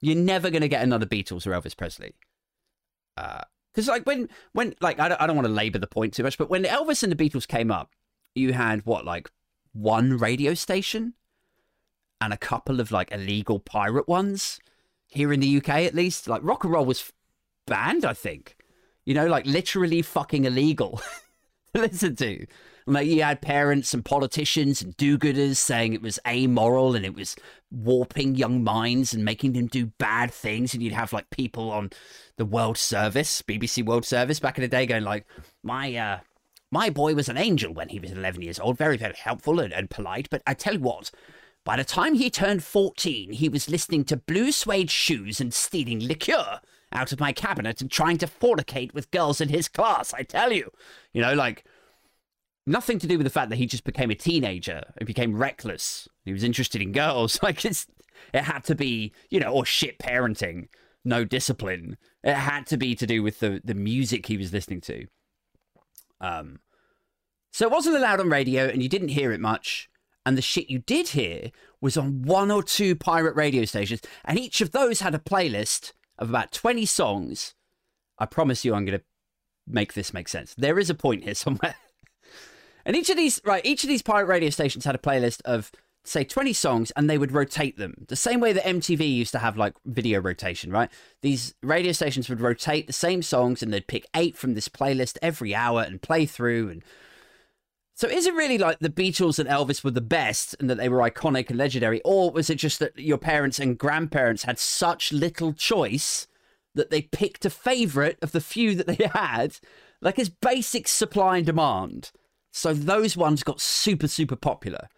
you're 0.00 0.16
never 0.16 0.50
going 0.50 0.62
to 0.62 0.68
get 0.68 0.82
another 0.82 1.06
Beatles 1.06 1.46
or 1.46 1.50
Elvis 1.50 1.76
Presley. 1.76 2.14
Because 3.16 3.88
uh, 3.88 3.92
like 3.92 4.06
when, 4.06 4.28
when 4.52 4.74
like, 4.80 4.98
I 4.98 5.08
don't, 5.08 5.20
I 5.20 5.26
don't 5.26 5.36
want 5.36 5.46
to 5.46 5.52
labor 5.52 5.78
the 5.78 5.86
point 5.86 6.14
too 6.14 6.22
much, 6.22 6.38
but 6.38 6.50
when 6.50 6.64
Elvis 6.64 7.02
and 7.02 7.12
the 7.12 7.30
Beatles 7.30 7.46
came 7.46 7.70
up, 7.70 7.90
you 8.34 8.52
had 8.52 8.84
what, 8.86 9.04
like 9.04 9.30
one 9.72 10.16
radio 10.16 10.54
station 10.54 11.14
and 12.20 12.32
a 12.32 12.38
couple 12.38 12.80
of 12.80 12.92
like 12.92 13.10
illegal 13.12 13.58
pirate 13.58 14.08
ones 14.08 14.60
here 15.08 15.32
in 15.32 15.40
the 15.40 15.56
UK 15.58 15.68
at 15.68 15.94
least. 15.94 16.28
Like 16.28 16.42
rock 16.42 16.64
and 16.64 16.72
roll 16.72 16.84
was 16.84 17.12
banned, 17.66 18.04
I 18.04 18.14
think. 18.14 18.56
You 19.04 19.14
know, 19.14 19.26
like 19.26 19.46
literally 19.46 20.02
fucking 20.02 20.44
illegal. 20.44 21.00
listen 21.80 22.16
to. 22.16 22.46
Like 22.86 23.06
you 23.06 23.22
had 23.22 23.40
parents 23.40 23.94
and 23.94 24.04
politicians 24.04 24.82
and 24.82 24.96
do-gooders 24.96 25.56
saying 25.56 25.92
it 25.92 26.02
was 26.02 26.18
amoral 26.26 26.96
and 26.96 27.04
it 27.04 27.14
was 27.14 27.36
warping 27.70 28.34
young 28.34 28.64
minds 28.64 29.14
and 29.14 29.24
making 29.24 29.52
them 29.52 29.68
do 29.68 29.86
bad 29.98 30.32
things. 30.32 30.74
And 30.74 30.82
you'd 30.82 30.92
have 30.92 31.12
like 31.12 31.30
people 31.30 31.70
on 31.70 31.90
the 32.36 32.44
World 32.44 32.76
Service, 32.76 33.40
BBC 33.42 33.84
World 33.84 34.04
Service 34.04 34.40
back 34.40 34.58
in 34.58 34.62
the 34.62 34.68
day, 34.68 34.86
going 34.86 35.04
like, 35.04 35.26
"My 35.62 35.94
uh, 35.94 36.20
my 36.70 36.90
boy 36.90 37.14
was 37.14 37.28
an 37.28 37.38
angel 37.38 37.72
when 37.72 37.88
he 37.88 38.00
was 38.00 38.10
11 38.10 38.42
years 38.42 38.58
old, 38.58 38.76
very 38.78 38.96
very 38.96 39.14
helpful 39.14 39.60
and, 39.60 39.72
and 39.72 39.88
polite. 39.88 40.28
But 40.30 40.42
I 40.46 40.54
tell 40.54 40.74
you 40.74 40.80
what." 40.80 41.10
By 41.64 41.76
the 41.76 41.84
time 41.84 42.14
he 42.14 42.28
turned 42.30 42.64
14, 42.64 43.32
he 43.32 43.48
was 43.48 43.70
listening 43.70 44.04
to 44.06 44.16
blue 44.16 44.50
suede 44.50 44.90
shoes 44.90 45.40
and 45.40 45.54
stealing 45.54 46.00
liqueur 46.00 46.60
out 46.92 47.12
of 47.12 47.20
my 47.20 47.32
cabinet 47.32 47.80
and 47.80 47.90
trying 47.90 48.18
to 48.18 48.26
fornicate 48.26 48.92
with 48.94 49.10
girls 49.10 49.40
in 49.40 49.48
his 49.48 49.68
class. 49.68 50.12
I 50.12 50.22
tell 50.22 50.52
you, 50.52 50.70
you 51.12 51.22
know, 51.22 51.34
like 51.34 51.64
nothing 52.66 52.98
to 52.98 53.06
do 53.06 53.16
with 53.16 53.24
the 53.24 53.30
fact 53.30 53.50
that 53.50 53.56
he 53.56 53.66
just 53.66 53.84
became 53.84 54.10
a 54.10 54.14
teenager 54.14 54.82
and 54.98 55.06
became 55.06 55.36
reckless. 55.36 56.08
He 56.24 56.32
was 56.32 56.44
interested 56.44 56.82
in 56.82 56.92
girls. 56.92 57.38
Like 57.42 57.64
it's, 57.64 57.86
it 58.32 58.42
had 58.42 58.64
to 58.64 58.74
be, 58.74 59.12
you 59.30 59.40
know, 59.40 59.52
or 59.52 59.64
shit 59.64 59.98
parenting, 59.98 60.68
no 61.04 61.24
discipline. 61.24 61.96
It 62.22 62.34
had 62.34 62.66
to 62.66 62.76
be 62.76 62.94
to 62.96 63.06
do 63.06 63.22
with 63.22 63.40
the 63.40 63.60
the 63.64 63.74
music 63.74 64.26
he 64.26 64.36
was 64.36 64.52
listening 64.52 64.80
to. 64.82 65.06
Um, 66.20 66.60
so 67.52 67.66
it 67.66 67.72
wasn't 67.72 67.96
allowed 67.96 68.20
on 68.20 68.30
radio, 68.30 68.68
and 68.68 68.82
you 68.82 68.88
didn't 68.88 69.08
hear 69.08 69.32
it 69.32 69.40
much. 69.40 69.90
And 70.24 70.38
the 70.38 70.42
shit 70.42 70.70
you 70.70 70.78
did 70.78 71.08
hear 71.08 71.50
was 71.80 71.96
on 71.96 72.22
one 72.22 72.50
or 72.50 72.62
two 72.62 72.94
pirate 72.94 73.34
radio 73.34 73.64
stations, 73.64 74.00
and 74.24 74.38
each 74.38 74.60
of 74.60 74.70
those 74.70 75.00
had 75.00 75.14
a 75.14 75.18
playlist 75.18 75.92
of 76.18 76.30
about 76.30 76.52
20 76.52 76.86
songs. 76.86 77.54
I 78.18 78.26
promise 78.26 78.64
you, 78.64 78.74
I'm 78.74 78.84
going 78.84 78.98
to 78.98 79.04
make 79.66 79.94
this 79.94 80.14
make 80.14 80.28
sense. 80.28 80.54
There 80.54 80.78
is 80.78 80.90
a 80.90 80.94
point 80.94 81.24
here 81.24 81.34
somewhere. 81.34 81.74
and 82.84 82.96
each 82.96 83.10
of 83.10 83.16
these, 83.16 83.40
right, 83.44 83.64
each 83.64 83.82
of 83.82 83.88
these 83.88 84.02
pirate 84.02 84.26
radio 84.26 84.50
stations 84.50 84.84
had 84.84 84.94
a 84.94 84.98
playlist 84.98 85.42
of, 85.42 85.72
say, 86.04 86.22
20 86.22 86.52
songs, 86.52 86.92
and 86.92 87.10
they 87.10 87.18
would 87.18 87.32
rotate 87.32 87.76
them. 87.76 88.04
The 88.06 88.16
same 88.16 88.38
way 88.38 88.52
that 88.52 88.64
MTV 88.64 89.12
used 89.12 89.32
to 89.32 89.40
have 89.40 89.56
like 89.56 89.74
video 89.84 90.20
rotation, 90.20 90.70
right? 90.70 90.90
These 91.20 91.54
radio 91.62 91.90
stations 91.90 92.28
would 92.28 92.40
rotate 92.40 92.86
the 92.86 92.92
same 92.92 93.22
songs, 93.22 93.60
and 93.60 93.72
they'd 93.72 93.88
pick 93.88 94.06
eight 94.14 94.36
from 94.36 94.54
this 94.54 94.68
playlist 94.68 95.18
every 95.20 95.52
hour 95.52 95.82
and 95.82 96.00
play 96.00 96.26
through 96.26 96.68
and 96.68 96.84
so 98.02 98.08
is 98.08 98.26
it 98.26 98.34
really 98.34 98.58
like 98.58 98.80
the 98.80 98.88
Beatles 98.88 99.38
and 99.38 99.48
Elvis 99.48 99.84
were 99.84 99.92
the 99.92 100.00
best 100.00 100.56
and 100.58 100.68
that 100.68 100.76
they 100.76 100.88
were 100.88 101.08
iconic 101.08 101.50
and 101.50 101.56
legendary, 101.56 102.00
or 102.04 102.32
was 102.32 102.50
it 102.50 102.56
just 102.56 102.80
that 102.80 102.98
your 102.98 103.16
parents 103.16 103.60
and 103.60 103.78
grandparents 103.78 104.42
had 104.42 104.58
such 104.58 105.12
little 105.12 105.52
choice 105.52 106.26
that 106.74 106.90
they 106.90 107.02
picked 107.02 107.44
a 107.44 107.50
favourite 107.50 108.18
of 108.20 108.32
the 108.32 108.40
few 108.40 108.74
that 108.74 108.88
they 108.88 109.08
had, 109.14 109.56
like 110.00 110.18
as 110.18 110.28
basic 110.28 110.88
supply 110.88 111.36
and 111.36 111.46
demand? 111.46 112.10
So 112.50 112.74
those 112.74 113.16
ones 113.16 113.44
got 113.44 113.60
super, 113.60 114.08
super 114.08 114.34
popular. 114.34 114.88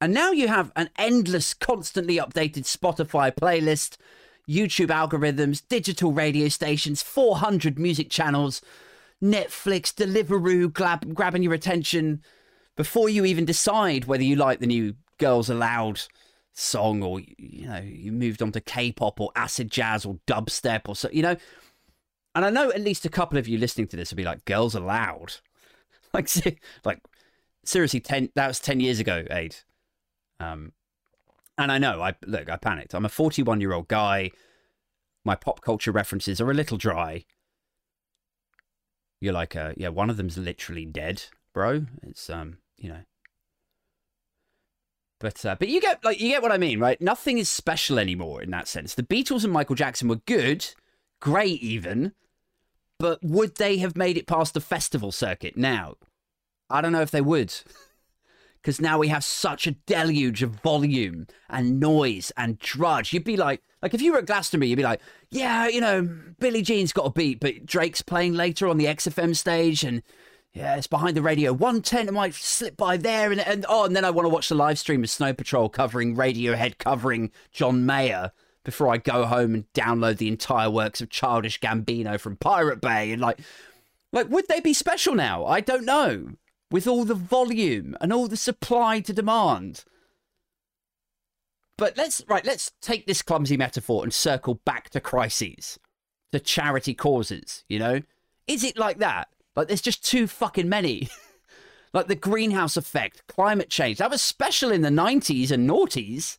And 0.00 0.12
now 0.12 0.32
you 0.32 0.48
have 0.48 0.72
an 0.74 0.90
endless, 0.98 1.54
constantly 1.54 2.16
updated 2.16 2.64
Spotify 2.64 3.32
playlist, 3.32 3.96
YouTube 4.50 4.88
algorithms, 4.88 5.62
digital 5.68 6.12
radio 6.12 6.48
stations, 6.48 7.00
400 7.00 7.78
music 7.78 8.10
channels 8.10 8.60
Netflix, 9.22 9.94
Deliveroo 9.94 10.72
grab, 10.72 11.14
grabbing 11.14 11.42
your 11.42 11.54
attention 11.54 12.22
before 12.76 13.08
you 13.08 13.24
even 13.24 13.44
decide 13.44 14.06
whether 14.06 14.24
you 14.24 14.36
like 14.36 14.58
the 14.58 14.66
new 14.66 14.94
Girls 15.18 15.48
Aloud 15.48 16.02
song 16.54 17.02
or 17.02 17.20
you 17.20 17.66
know 17.66 17.78
you 17.78 18.12
moved 18.12 18.42
on 18.42 18.52
to 18.52 18.60
K-pop 18.60 19.20
or 19.20 19.30
acid 19.36 19.70
jazz 19.70 20.04
or 20.04 20.18
dubstep 20.26 20.88
or 20.88 20.96
so 20.96 21.08
you 21.12 21.22
know. 21.22 21.36
And 22.34 22.44
I 22.44 22.50
know 22.50 22.70
at 22.70 22.80
least 22.80 23.04
a 23.04 23.10
couple 23.10 23.38
of 23.38 23.46
you 23.46 23.58
listening 23.58 23.86
to 23.88 23.96
this 23.96 24.10
will 24.10 24.16
be 24.16 24.24
like, 24.24 24.44
"Girls 24.44 24.74
Aloud," 24.74 25.36
like 26.14 26.28
like 26.84 27.00
seriously, 27.64 28.00
ten 28.00 28.30
that 28.34 28.48
was 28.48 28.58
ten 28.58 28.80
years 28.80 28.98
ago, 28.98 29.24
Aid. 29.30 29.56
Um, 30.40 30.72
and 31.58 31.70
I 31.70 31.78
know 31.78 32.02
I 32.02 32.14
look, 32.26 32.50
I 32.50 32.56
panicked. 32.56 32.94
I'm 32.94 33.04
a 33.04 33.10
41 33.10 33.60
year 33.60 33.72
old 33.72 33.88
guy. 33.88 34.30
My 35.24 35.36
pop 35.36 35.60
culture 35.60 35.92
references 35.92 36.40
are 36.40 36.50
a 36.50 36.54
little 36.54 36.78
dry 36.78 37.24
you're 39.22 39.32
like, 39.32 39.54
uh, 39.54 39.72
yeah, 39.76 39.88
one 39.88 40.10
of 40.10 40.16
them's 40.16 40.36
literally 40.36 40.84
dead, 40.84 41.22
bro. 41.54 41.86
It's 42.02 42.28
um, 42.28 42.58
you 42.76 42.88
know. 42.88 43.02
But 45.20 45.46
uh, 45.46 45.54
but 45.56 45.68
you 45.68 45.80
get 45.80 46.04
like 46.04 46.20
you 46.20 46.30
get 46.30 46.42
what 46.42 46.50
I 46.50 46.58
mean, 46.58 46.80
right? 46.80 47.00
Nothing 47.00 47.38
is 47.38 47.48
special 47.48 48.00
anymore 48.00 48.42
in 48.42 48.50
that 48.50 48.66
sense. 48.66 48.94
The 48.94 49.04
Beatles 49.04 49.44
and 49.44 49.52
Michael 49.52 49.76
Jackson 49.76 50.08
were 50.08 50.16
good, 50.26 50.74
great 51.20 51.62
even, 51.62 52.14
but 52.98 53.20
would 53.22 53.58
they 53.58 53.76
have 53.76 53.96
made 53.96 54.18
it 54.18 54.26
past 54.26 54.54
the 54.54 54.60
festival 54.60 55.12
circuit 55.12 55.56
now? 55.56 55.94
I 56.68 56.80
don't 56.80 56.92
know 56.92 57.00
if 57.00 57.12
they 57.12 57.20
would. 57.20 57.54
because 58.62 58.80
now 58.80 58.96
we 58.96 59.08
have 59.08 59.24
such 59.24 59.66
a 59.66 59.72
deluge 59.72 60.42
of 60.42 60.50
volume 60.60 61.26
and 61.50 61.80
noise 61.80 62.30
and 62.36 62.58
drudge. 62.60 63.12
You'd 63.12 63.24
be 63.24 63.36
like, 63.36 63.60
like 63.82 63.92
if 63.92 64.00
you 64.00 64.12
were 64.12 64.18
at 64.18 64.26
Glastonbury, 64.26 64.70
you'd 64.70 64.76
be 64.76 64.84
like, 64.84 65.00
yeah, 65.30 65.66
you 65.66 65.80
know, 65.80 66.08
Billie 66.38 66.62
Jean's 66.62 66.92
got 66.92 67.06
a 67.06 67.10
beat, 67.10 67.40
but 67.40 67.66
Drake's 67.66 68.02
playing 68.02 68.34
later 68.34 68.68
on 68.68 68.78
the 68.78 68.86
XFM 68.86 69.34
stage, 69.34 69.82
and 69.82 70.02
yeah, 70.52 70.76
it's 70.76 70.86
behind 70.86 71.16
the 71.16 71.22
radio. 71.22 71.52
One 71.52 71.82
ten, 71.82 72.06
it 72.06 72.14
might 72.14 72.34
slip 72.34 72.76
by 72.76 72.96
there, 72.96 73.32
and 73.32 73.40
and 73.40 73.66
oh, 73.68 73.84
and 73.84 73.96
then 73.96 74.04
I 74.04 74.10
want 74.10 74.26
to 74.26 74.32
watch 74.32 74.48
the 74.48 74.54
live 74.54 74.78
stream 74.78 75.02
of 75.02 75.10
Snow 75.10 75.34
Patrol 75.34 75.68
covering 75.68 76.14
Radiohead, 76.14 76.78
covering 76.78 77.32
John 77.50 77.84
Mayer 77.84 78.30
before 78.64 78.88
I 78.88 78.98
go 78.98 79.24
home 79.24 79.54
and 79.54 79.72
download 79.72 80.18
the 80.18 80.28
entire 80.28 80.70
works 80.70 81.00
of 81.00 81.10
Childish 81.10 81.58
Gambino 81.58 82.20
from 82.20 82.36
Pirate 82.36 82.80
Bay, 82.80 83.10
and 83.10 83.20
like, 83.20 83.40
like 84.12 84.28
would 84.28 84.46
they 84.46 84.60
be 84.60 84.72
special 84.72 85.16
now? 85.16 85.44
I 85.44 85.60
don't 85.60 85.84
know 85.84 86.36
with 86.72 86.86
all 86.86 87.04
the 87.04 87.14
volume 87.14 87.96
and 88.00 88.12
all 88.12 88.26
the 88.26 88.36
supply 88.36 88.98
to 89.00 89.12
demand. 89.12 89.84
But 91.76 91.96
let's 91.96 92.22
right, 92.26 92.44
let's 92.44 92.72
take 92.80 93.06
this 93.06 93.22
clumsy 93.22 93.56
metaphor 93.56 94.02
and 94.02 94.12
circle 94.12 94.54
back 94.64 94.90
to 94.90 95.00
crises, 95.00 95.78
to 96.32 96.40
charity 96.40 96.94
causes, 96.94 97.64
you 97.68 97.78
know? 97.78 98.00
Is 98.48 98.64
it 98.64 98.76
like 98.76 98.98
that? 98.98 99.28
Like 99.54 99.68
there's 99.68 99.82
just 99.82 100.04
too 100.04 100.26
fucking 100.26 100.68
many. 100.68 101.08
like 101.92 102.08
the 102.08 102.14
greenhouse 102.14 102.76
effect, 102.76 103.26
climate 103.26 103.68
change. 103.68 103.98
That 103.98 104.10
was 104.10 104.22
special 104.22 104.72
in 104.72 104.80
the 104.80 104.88
90s 104.88 105.50
and 105.50 105.68
noughties. 105.68 106.38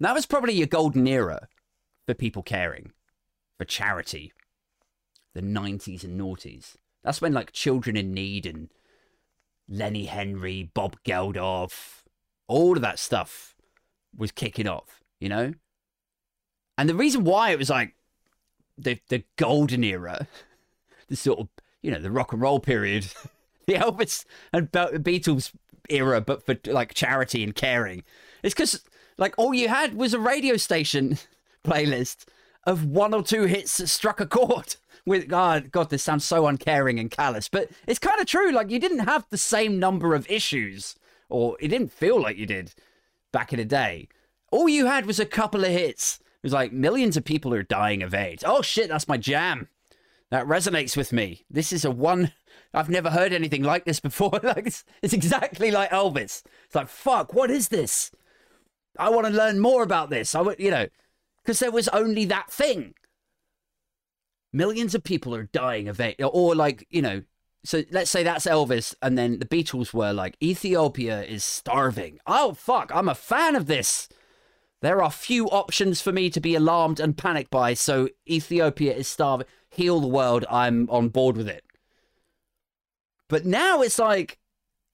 That 0.00 0.14
was 0.14 0.26
probably 0.26 0.54
your 0.54 0.66
golden 0.66 1.06
era 1.06 1.48
for 2.06 2.14
people 2.14 2.42
caring, 2.42 2.92
for 3.56 3.64
charity. 3.64 4.32
The 5.34 5.42
90s 5.42 6.02
and 6.02 6.20
noughties. 6.20 6.76
That's 7.04 7.20
when 7.20 7.32
like 7.32 7.52
children 7.52 7.96
in 7.96 8.12
need 8.12 8.46
and 8.46 8.70
Lenny 9.68 10.06
Henry, 10.06 10.70
Bob 10.74 10.96
Geldof, 11.04 12.04
all 12.46 12.76
of 12.76 12.82
that 12.82 12.98
stuff 12.98 13.54
was 14.16 14.32
kicking 14.32 14.66
off, 14.66 15.02
you 15.20 15.28
know? 15.28 15.52
And 16.76 16.88
the 16.88 16.94
reason 16.94 17.24
why 17.24 17.50
it 17.50 17.58
was 17.58 17.70
like 17.70 17.94
the 18.76 18.98
the 19.08 19.24
golden 19.36 19.84
era, 19.84 20.26
the 21.08 21.16
sort 21.16 21.40
of, 21.40 21.48
you 21.82 21.90
know, 21.90 22.00
the 22.00 22.10
rock 22.10 22.32
and 22.32 22.40
roll 22.40 22.60
period, 22.60 23.08
the 23.66 23.74
Elvis 23.74 24.24
and 24.52 24.70
Beatles 24.70 25.52
era, 25.90 26.20
but 26.20 26.44
for 26.44 26.56
like 26.66 26.94
charity 26.94 27.42
and 27.42 27.54
caring, 27.54 28.04
it's 28.42 28.54
because 28.54 28.82
like 29.18 29.34
all 29.36 29.52
you 29.52 29.68
had 29.68 29.94
was 29.94 30.14
a 30.14 30.20
radio 30.20 30.56
station 30.56 31.18
playlist 31.64 32.24
of 32.64 32.84
one 32.84 33.12
or 33.12 33.22
two 33.22 33.44
hits 33.44 33.78
that 33.78 33.88
struck 33.88 34.20
a 34.20 34.26
chord 34.26 34.76
with 35.08 35.28
God, 35.28 35.70
God, 35.72 35.90
this 35.90 36.02
sounds 36.02 36.24
so 36.24 36.46
uncaring 36.46 36.98
and 36.98 37.10
callous, 37.10 37.48
but 37.48 37.70
it's 37.86 37.98
kind 37.98 38.20
of 38.20 38.26
true. 38.26 38.52
Like 38.52 38.70
you 38.70 38.78
didn't 38.78 39.00
have 39.00 39.26
the 39.30 39.38
same 39.38 39.78
number 39.78 40.14
of 40.14 40.30
issues, 40.30 40.94
or 41.28 41.56
it 41.60 41.68
didn't 41.68 41.92
feel 41.92 42.20
like 42.20 42.36
you 42.36 42.46
did 42.46 42.74
back 43.32 43.52
in 43.52 43.58
the 43.58 43.64
day. 43.64 44.08
All 44.50 44.68
you 44.68 44.86
had 44.86 45.06
was 45.06 45.18
a 45.18 45.26
couple 45.26 45.64
of 45.64 45.70
hits. 45.70 46.20
It 46.20 46.44
was 46.44 46.52
like 46.52 46.72
millions 46.72 47.16
of 47.16 47.24
people 47.24 47.52
are 47.52 47.62
dying 47.62 48.02
of 48.02 48.14
AIDS. 48.14 48.44
Oh 48.46 48.62
shit, 48.62 48.88
that's 48.88 49.08
my 49.08 49.16
jam. 49.16 49.68
That 50.30 50.46
resonates 50.46 50.96
with 50.96 51.12
me. 51.12 51.44
This 51.50 51.72
is 51.72 51.84
a 51.84 51.90
one. 51.90 52.32
I've 52.74 52.90
never 52.90 53.10
heard 53.10 53.32
anything 53.32 53.62
like 53.62 53.84
this 53.84 54.00
before. 54.00 54.38
like 54.42 54.66
it's, 54.66 54.84
it's 55.02 55.14
exactly 55.14 55.70
like 55.70 55.90
Elvis. 55.90 56.42
It's 56.66 56.74
like 56.74 56.88
fuck. 56.88 57.34
What 57.34 57.50
is 57.50 57.68
this? 57.68 58.10
I 58.98 59.10
want 59.10 59.26
to 59.26 59.32
learn 59.32 59.60
more 59.60 59.82
about 59.82 60.10
this. 60.10 60.34
I 60.34 60.40
would, 60.40 60.58
you 60.58 60.70
know, 60.70 60.86
because 61.42 61.60
there 61.60 61.70
was 61.70 61.88
only 61.88 62.24
that 62.26 62.50
thing 62.50 62.94
millions 64.52 64.94
of 64.94 65.04
people 65.04 65.34
are 65.34 65.44
dying 65.44 65.88
of 65.88 66.00
it 66.00 66.16
or 66.22 66.54
like 66.54 66.86
you 66.90 67.02
know 67.02 67.22
so 67.64 67.82
let's 67.90 68.10
say 68.10 68.22
that's 68.22 68.46
elvis 68.46 68.94
and 69.02 69.18
then 69.18 69.38
the 69.38 69.44
beatles 69.44 69.92
were 69.92 70.12
like 70.12 70.36
ethiopia 70.42 71.22
is 71.22 71.44
starving. 71.44 72.18
Oh 72.26 72.54
fuck 72.54 72.90
i'm 72.94 73.08
a 73.08 73.14
fan 73.14 73.56
of 73.56 73.66
this. 73.66 74.08
There 74.80 75.02
are 75.02 75.10
few 75.10 75.48
options 75.48 76.00
for 76.00 76.12
me 76.12 76.30
to 76.30 76.40
be 76.40 76.54
alarmed 76.54 77.00
and 77.00 77.16
panicked 77.16 77.50
by 77.50 77.74
so 77.74 78.08
ethiopia 78.28 78.94
is 78.94 79.08
starving. 79.08 79.46
Heal 79.70 80.00
the 80.00 80.06
world 80.06 80.44
i'm 80.50 80.88
on 80.90 81.08
board 81.08 81.36
with 81.36 81.48
it. 81.48 81.64
But 83.28 83.44
now 83.44 83.82
it's 83.82 83.98
like 83.98 84.38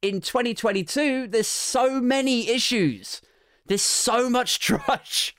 in 0.02 0.20
2022 0.20 1.28
there's 1.28 1.46
so 1.46 2.00
many 2.00 2.48
issues. 2.48 3.20
There's 3.66 3.82
so 3.82 4.28
much 4.28 4.58
trash 4.58 5.34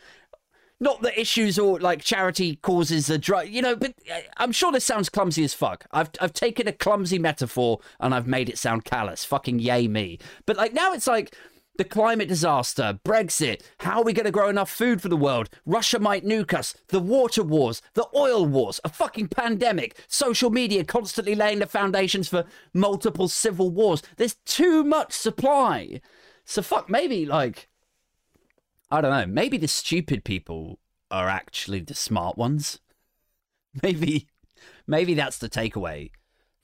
not 0.80 1.02
the 1.02 1.18
issues 1.20 1.58
or 1.58 1.80
like 1.80 2.02
charity 2.02 2.58
causes 2.58 3.10
a 3.10 3.18
drug, 3.18 3.48
you 3.48 3.62
know, 3.62 3.76
but 3.76 3.94
uh, 4.12 4.20
I'm 4.38 4.52
sure 4.52 4.72
this 4.72 4.86
sounds 4.86 5.10
clumsy 5.10 5.44
as 5.44 5.54
fuck. 5.54 5.86
I've, 5.92 6.10
I've 6.20 6.34
taken 6.34 6.68
a 6.68 6.74
clumsy 6.74 7.20
metaphor 7.20 7.80
and 8.00 8.14
I've 8.14 8.28
made 8.28 8.50
it 8.50 8.58
sound 8.58 8.86
callous. 8.86 9.24
Fucking 9.24 9.60
yay 9.60 9.88
me. 9.88 10.20
But 10.46 10.58
like 10.58 10.74
now 10.74 10.94
it's 10.94 11.08
like 11.08 11.36
the 11.78 11.84
climate 11.84 12.30
disaster, 12.30 13.00
Brexit, 13.04 13.62
how 13.80 14.00
are 14.00 14.04
we 14.04 14.14
going 14.14 14.26
to 14.26 14.32
grow 14.32 14.48
enough 14.48 14.70
food 14.70 15.02
for 15.02 15.10
the 15.10 15.18
world? 15.18 15.50
Russia 15.66 16.00
might 16.00 16.26
nuke 16.26 16.54
us, 16.54 16.74
the 16.88 17.02
water 17.02 17.44
wars, 17.44 17.82
the 17.96 18.08
oil 18.16 18.46
wars, 18.46 18.80
a 18.84 18.90
fucking 18.90 19.28
pandemic, 19.28 19.98
social 20.08 20.50
media 20.50 20.86
constantly 20.86 21.36
laying 21.36 21.60
the 21.60 21.66
foundations 21.66 22.28
for 22.30 22.46
multiple 22.74 23.28
civil 23.28 23.70
wars. 23.72 24.02
There's 24.18 24.36
too 24.46 24.84
much 24.84 25.12
supply. 25.12 26.00
So 26.46 26.62
fuck, 26.62 26.90
maybe 26.90 27.26
like 27.26 27.68
I 28.92 29.02
don't 29.02 29.12
know. 29.12 29.26
Maybe 29.26 29.58
the 29.58 29.68
stupid 29.68 30.24
people 30.24 30.80
are 31.12 31.28
actually 31.28 31.80
the 31.80 31.96
smart 31.96 32.38
ones. 32.38 32.80
Maybe, 33.84 34.28
maybe 34.88 35.16
that's 35.16 35.38
the 35.38 35.50
takeaway 35.50 36.12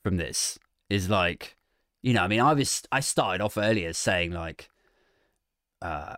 from 0.01 0.15
this. 0.15 0.57
Is 0.89 1.10
like, 1.10 1.57
you 2.01 2.13
know, 2.13 2.23
I 2.23 2.29
mean, 2.29 2.39
I 2.39 2.53
was 2.53 2.84
I 2.89 3.01
started 3.01 3.43
off 3.43 3.57
earlier 3.57 3.91
saying 3.91 4.31
like, 4.31 4.69
uh, 5.81 6.15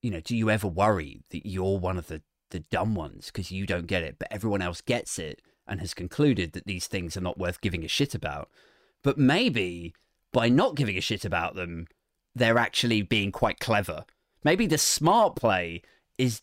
you 0.00 0.10
know, 0.10 0.20
do 0.20 0.34
you 0.34 0.48
ever 0.48 0.66
worry 0.66 1.22
that 1.30 1.46
you're 1.46 1.78
one 1.78 1.98
of 1.98 2.06
the 2.06 2.22
the 2.48 2.60
dumb 2.60 2.94
ones 2.94 3.26
because 3.26 3.50
you 3.50 3.66
don't 3.66 3.86
get 3.86 4.02
it, 4.02 4.16
but 4.18 4.28
everyone 4.30 4.62
else 4.62 4.80
gets 4.80 5.18
it 5.18 5.42
and 5.66 5.80
has 5.80 5.92
concluded 5.92 6.52
that 6.52 6.66
these 6.66 6.86
things 6.86 7.14
are 7.14 7.22
not 7.22 7.38
worth 7.38 7.60
giving 7.60 7.84
a 7.84 7.88
shit 7.88 8.14
about. 8.14 8.48
But 9.02 9.18
maybe 9.18 9.94
by 10.32 10.48
not 10.48 10.76
giving 10.76 10.96
a 10.96 11.02
shit 11.02 11.26
about 11.26 11.56
them, 11.56 11.88
they're 12.34 12.58
actually 12.58 13.02
being 13.02 13.32
quite 13.32 13.60
clever 13.60 14.04
Maybe 14.44 14.66
the 14.66 14.78
smart 14.78 15.36
play 15.36 15.82
is 16.18 16.42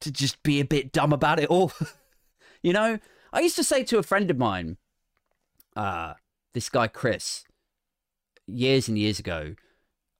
to 0.00 0.12
just 0.12 0.42
be 0.42 0.60
a 0.60 0.64
bit 0.64 0.92
dumb 0.92 1.12
about 1.12 1.40
it 1.40 1.48
all. 1.48 1.72
you 2.62 2.72
know, 2.72 2.98
I 3.32 3.40
used 3.40 3.56
to 3.56 3.64
say 3.64 3.84
to 3.84 3.98
a 3.98 4.02
friend 4.02 4.30
of 4.30 4.38
mine, 4.38 4.76
uh, 5.76 6.14
this 6.54 6.68
guy 6.68 6.88
Chris, 6.88 7.44
years 8.46 8.88
and 8.88 8.98
years 8.98 9.18
ago, 9.18 9.54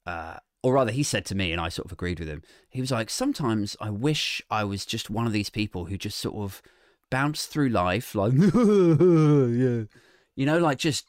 uh, 0.07 0.37
or 0.63 0.75
rather, 0.75 0.91
he 0.91 1.03
said 1.03 1.25
to 1.27 1.35
me, 1.35 1.53
and 1.53 1.61
I 1.61 1.69
sort 1.69 1.87
of 1.87 1.93
agreed 1.93 2.19
with 2.19 2.29
him. 2.29 2.43
He 2.69 2.81
was 2.81 2.91
like, 2.91 3.11
"Sometimes 3.11 3.77
I 3.81 3.91
wish 3.91 4.43
I 4.51 4.65
was 4.65 4.85
just 4.85 5.09
one 5.09 5.27
of 5.27 5.33
these 5.33 5.51
people 5.51 5.85
who 5.85 5.97
just 5.97 6.19
sort 6.19 6.35
of 6.35 6.61
bounce 7.11 7.47
through 7.47 7.69
life, 7.69 8.15
like, 8.15 8.33
yeah, 8.33 9.85
you 10.35 10.47
know, 10.47 10.59
like 10.59 10.79
just 10.79 11.07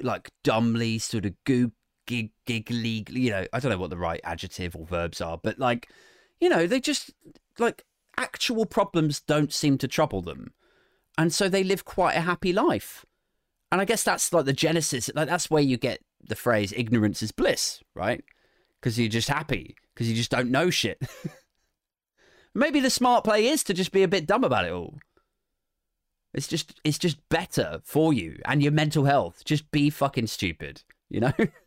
like 0.00 0.30
dumbly 0.44 0.98
sort 0.98 1.24
of 1.24 1.34
goop 1.44 1.72
gig, 2.12 2.30
giggly, 2.44 3.04
you 3.08 3.30
know, 3.30 3.46
I 3.52 3.60
don't 3.60 3.70
know 3.70 3.78
what 3.78 3.90
the 3.90 3.96
right 3.96 4.20
adjective 4.22 4.76
or 4.76 4.84
verbs 4.84 5.20
are, 5.20 5.38
but 5.42 5.58
like, 5.58 5.88
you 6.40 6.48
know, 6.48 6.66
they 6.66 6.78
just 6.80 7.10
like 7.58 7.84
actual 8.18 8.66
problems 8.66 9.20
don't 9.20 9.52
seem 9.52 9.78
to 9.78 9.88
trouble 9.88 10.20
them. 10.20 10.52
And 11.16 11.32
so 11.32 11.48
they 11.48 11.64
live 11.64 11.84
quite 11.84 12.14
a 12.14 12.20
happy 12.20 12.52
life. 12.52 13.06
And 13.70 13.80
I 13.80 13.86
guess 13.86 14.02
that's 14.02 14.32
like 14.32 14.44
the 14.44 14.52
genesis, 14.52 15.10
like 15.14 15.28
that's 15.28 15.50
where 15.50 15.62
you 15.62 15.78
get 15.78 16.00
the 16.22 16.36
phrase 16.36 16.74
ignorance 16.76 17.22
is 17.22 17.32
bliss, 17.32 17.82
right? 17.94 18.22
Because 18.78 18.98
you're 18.98 19.08
just 19.08 19.28
happy, 19.28 19.76
because 19.94 20.08
you 20.08 20.14
just 20.14 20.30
don't 20.30 20.50
know 20.50 20.68
shit. 20.68 21.00
Maybe 22.54 22.80
the 22.80 22.90
smart 22.90 23.24
play 23.24 23.46
is 23.46 23.64
to 23.64 23.72
just 23.72 23.92
be 23.92 24.02
a 24.02 24.08
bit 24.08 24.26
dumb 24.26 24.44
about 24.44 24.66
it 24.66 24.72
all. 24.72 24.98
It's 26.34 26.48
just 26.48 26.78
it's 26.84 26.98
just 26.98 27.26
better 27.30 27.80
for 27.84 28.12
you 28.12 28.38
and 28.44 28.62
your 28.62 28.72
mental 28.72 29.04
health. 29.04 29.42
Just 29.44 29.70
be 29.70 29.88
fucking 29.88 30.26
stupid, 30.26 30.82
you 31.08 31.20
know? 31.20 31.32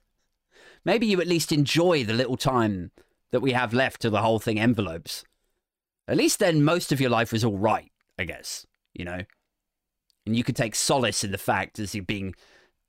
maybe 0.85 1.05
you 1.05 1.19
at 1.19 1.27
least 1.27 1.51
enjoy 1.51 2.03
the 2.03 2.13
little 2.13 2.37
time 2.37 2.91
that 3.31 3.41
we 3.41 3.51
have 3.51 3.73
left 3.73 4.01
till 4.01 4.11
the 4.11 4.21
whole 4.21 4.39
thing 4.39 4.59
envelopes. 4.59 5.23
At 6.07 6.17
least 6.17 6.39
then 6.39 6.63
most 6.63 6.91
of 6.91 7.01
your 7.01 7.09
life 7.09 7.33
was 7.33 7.43
all 7.43 7.57
right, 7.57 7.91
I 8.17 8.23
guess, 8.23 8.65
you 8.93 9.03
know? 9.03 9.21
And 10.25 10.35
you 10.35 10.43
could 10.43 10.55
take 10.55 10.75
solace 10.75 11.23
in 11.23 11.31
the 11.31 11.37
fact 11.37 11.79
as 11.79 11.93
you're 11.93 12.03
being 12.03 12.35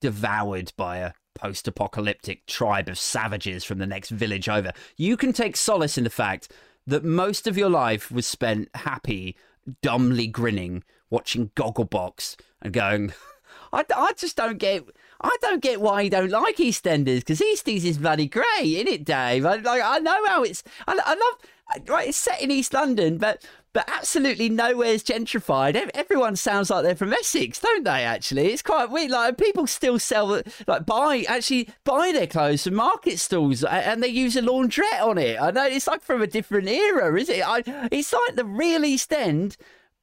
devoured 0.00 0.72
by 0.76 0.98
a 0.98 1.12
post 1.34 1.68
apocalyptic 1.68 2.46
tribe 2.46 2.88
of 2.88 2.98
savages 2.98 3.64
from 3.64 3.78
the 3.78 3.86
next 3.86 4.10
village 4.10 4.48
over. 4.48 4.72
You 4.96 5.16
can 5.16 5.32
take 5.32 5.56
solace 5.56 5.98
in 5.98 6.04
the 6.04 6.10
fact 6.10 6.52
that 6.86 7.04
most 7.04 7.46
of 7.46 7.58
your 7.58 7.70
life 7.70 8.10
was 8.10 8.26
spent 8.26 8.68
happy, 8.74 9.36
dumbly 9.82 10.26
grinning, 10.26 10.84
watching 11.10 11.50
Gogglebox 11.56 12.36
and 12.62 12.72
going, 12.72 13.12
I, 13.72 13.84
I 13.94 14.12
just 14.16 14.36
don't 14.36 14.58
get 14.58 14.84
I 15.20 15.36
don't 15.40 15.62
get 15.62 15.80
why 15.80 16.02
you 16.02 16.10
don't 16.10 16.30
like 16.30 16.56
EastEnders 16.56 17.20
because 17.20 17.40
Easties 17.40 17.84
is 17.84 17.98
bloody 17.98 18.26
great, 18.26 18.46
isn't 18.62 18.88
it, 18.88 19.04
Dave? 19.04 19.46
I, 19.46 19.56
like 19.56 19.82
I 19.82 19.98
know 19.98 20.26
how 20.26 20.42
it's. 20.42 20.62
I, 20.86 20.98
I 21.04 21.14
love. 21.14 21.88
Right, 21.88 22.08
it's 22.08 22.16
set 22.16 22.40
in 22.40 22.52
East 22.52 22.72
London, 22.74 23.18
but 23.18 23.44
but 23.72 23.90
absolutely 23.92 24.48
nowhere's 24.48 25.02
gentrified. 25.02 25.74
Everyone 25.94 26.36
sounds 26.36 26.70
like 26.70 26.84
they're 26.84 26.94
from 26.94 27.12
Essex, 27.12 27.58
don't 27.58 27.84
they? 27.84 28.04
Actually, 28.04 28.52
it's 28.52 28.62
quite 28.62 28.88
weird. 28.88 29.10
Like 29.10 29.36
people 29.36 29.66
still 29.66 29.98
sell, 29.98 30.40
like 30.66 30.86
buy 30.86 31.24
actually 31.28 31.68
buy 31.84 32.12
their 32.12 32.26
clothes 32.26 32.64
from 32.64 32.74
market 32.74 33.18
stalls, 33.18 33.64
and 33.64 34.02
they 34.02 34.08
use 34.08 34.36
a 34.36 34.42
laundrette 34.42 35.02
on 35.02 35.18
it. 35.18 35.38
I 35.38 35.50
know 35.50 35.66
it's 35.66 35.86
like 35.88 36.02
from 36.02 36.22
a 36.22 36.26
different 36.26 36.68
era, 36.68 37.20
is 37.20 37.28
it? 37.28 37.46
I, 37.46 37.62
it's 37.90 38.12
like 38.12 38.36
the 38.36 38.44
real 38.44 38.84
East 38.84 39.12
End 39.12 39.56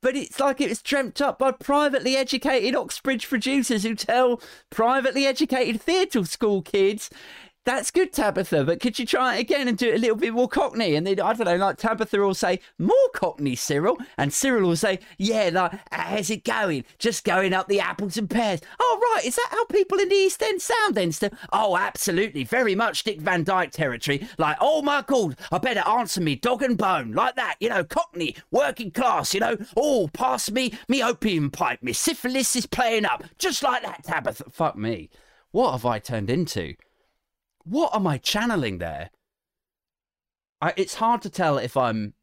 but 0.04 0.16
it's 0.18 0.39
like 0.39 0.62
it 0.62 0.70
was 0.70 0.82
dreamt 0.82 1.22
up 1.22 1.39
by 1.39 1.52
privately 1.52 2.16
educated 2.18 2.76
Oxbridge 2.76 3.28
producers 3.28 3.84
who 3.84 3.96
tell 3.96 4.39
privately 4.70 5.26
educated 5.26 5.82
theatre 5.82 6.26
school 6.26 6.62
kids 6.62 7.10
that's 7.65 7.91
good, 7.91 8.12
Tabitha, 8.12 8.63
but 8.65 8.80
could 8.80 8.99
you 8.99 9.06
try 9.06 9.38
it 9.38 9.41
again 9.41 9.67
and 9.67 9.78
do 9.78 9.89
it 9.89 9.95
a 9.95 9.99
little 9.99 10.17
bit 10.17 10.34
more 10.34 10.47
cockney? 10.47 10.95
And 10.95 11.08
then, 11.08 11.19
I 11.19 11.34
don't 11.34 11.45
know, 11.45 11.56
like 11.56 11.78
Tabitha 11.78 12.17
will 12.17 12.34
say, 12.34 12.60
more 12.78 12.95
cockney, 13.13 13.56
Cyril. 13.56 13.97
And 14.17 14.34
Cyril 14.34 14.67
will 14.67 14.76
say, 14.76 14.99
yeah, 15.17 15.49
like, 15.54 15.80
how's 15.91 16.30
it 16.30 16.43
going? 16.43 16.84
Just 16.97 17.23
going 17.23 17.54
up 17.54 17.67
the 17.67 17.80
apples 17.80 18.17
and 18.17 18.30
pears. 18.30 18.60
Oh, 18.80 19.13
right, 19.13 19.26
is 19.26 19.36
that 19.36 19.47
how 19.52 19.65
people 19.65 19.99
in 19.99 20.10
the 20.10 20.15
East 20.15 20.43
End 20.43 20.62
sound 20.62 20.95
then, 20.95 21.12
Steve? 21.12 21.32
Oh, 21.54 21.78
absolutely, 21.78 22.43
very 22.43 22.76
much 22.76 23.04
Dick 23.04 23.21
Van 23.21 23.43
Dyke 23.43 23.71
territory. 23.71 24.28
Like, 24.38 24.58
oh 24.60 24.82
my 24.82 25.04
God, 25.06 25.38
I 25.52 25.58
better 25.58 25.88
answer 25.88 26.21
me 26.21 26.36
dog 26.36 26.63
and 26.63 26.78
bone, 26.78 27.13
like 27.13 27.36
that, 27.36 27.56
you 27.60 27.69
know, 27.69 27.84
cockney, 27.84 28.36
working 28.52 28.91
class, 28.91 29.34
you 29.34 29.39
know. 29.39 29.58
Oh, 29.78 30.10
pass 30.13 30.52
me 30.52 30.73
me 30.88 31.02
opium 31.02 31.49
pipe, 31.49 31.82
me 31.82 31.93
syphilis 31.93 32.56
is 32.56 32.65
playing 32.65 33.06
up, 33.06 33.23
just 33.38 33.63
like 33.63 33.84
that, 33.84 34.04
Tabitha. 34.04 34.45
Fuck 34.49 34.76
me. 34.76 35.10
What 35.52 35.71
have 35.71 35.86
I 35.86 35.99
turned 35.99 36.30
into? 36.30 36.76
What 37.63 37.95
am 37.95 38.08
I 38.08 38.17
channeling 38.17 38.78
there? 38.78 39.10
I, 40.62 40.73
it's 40.78 40.95
hard 40.95 41.21
to 41.23 41.30
tell 41.30 41.58
if 41.58 41.76
I'm 41.76 42.13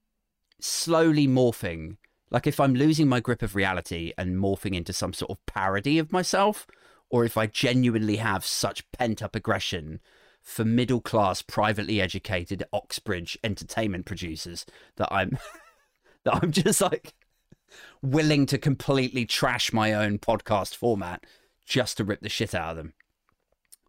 slowly 0.61 1.27
morphing, 1.27 1.97
like 2.31 2.47
if 2.47 2.61
I'm 2.61 2.75
losing 2.75 3.09
my 3.09 3.21
grip 3.21 3.43
of 3.43 3.55
reality 3.55 4.13
and 4.17 4.37
morphing 4.37 4.75
into 4.75 4.93
some 4.93 5.13
sort 5.13 5.31
of 5.31 5.47
parody 5.47 5.99
of 5.99 6.13
myself, 6.13 6.67
or 7.11 7.25
if 7.25 7.37
I 7.37 7.47
genuinely 7.47 8.17
have 8.17 8.45
such 8.45 8.91
pent 8.93 9.23
up 9.23 9.35
aggression 9.35 10.01
for 10.43 10.65
middle 10.65 11.01
class, 11.01 11.43
privately 11.43 12.01
educated 12.01 12.65
Oxbridge 12.73 13.39
entertainment 13.45 14.07
producers 14.07 14.65
that 14.97 15.09
I'm 15.11 15.39
that 16.25 16.37
I'm 16.37 16.53
just 16.53 16.81
like 16.81 17.15
willing 18.03 18.47
to 18.47 18.59
completely 18.59 19.27
trash 19.27 19.73
my 19.73 19.93
own 19.93 20.19
podcast 20.19 20.75
format 20.75 21.25
just 21.67 21.97
to 21.97 22.05
rip 22.05 22.21
the 22.21 22.29
shit 22.29 22.55
out 22.55 22.71
of 22.71 22.77
them. 22.77 22.93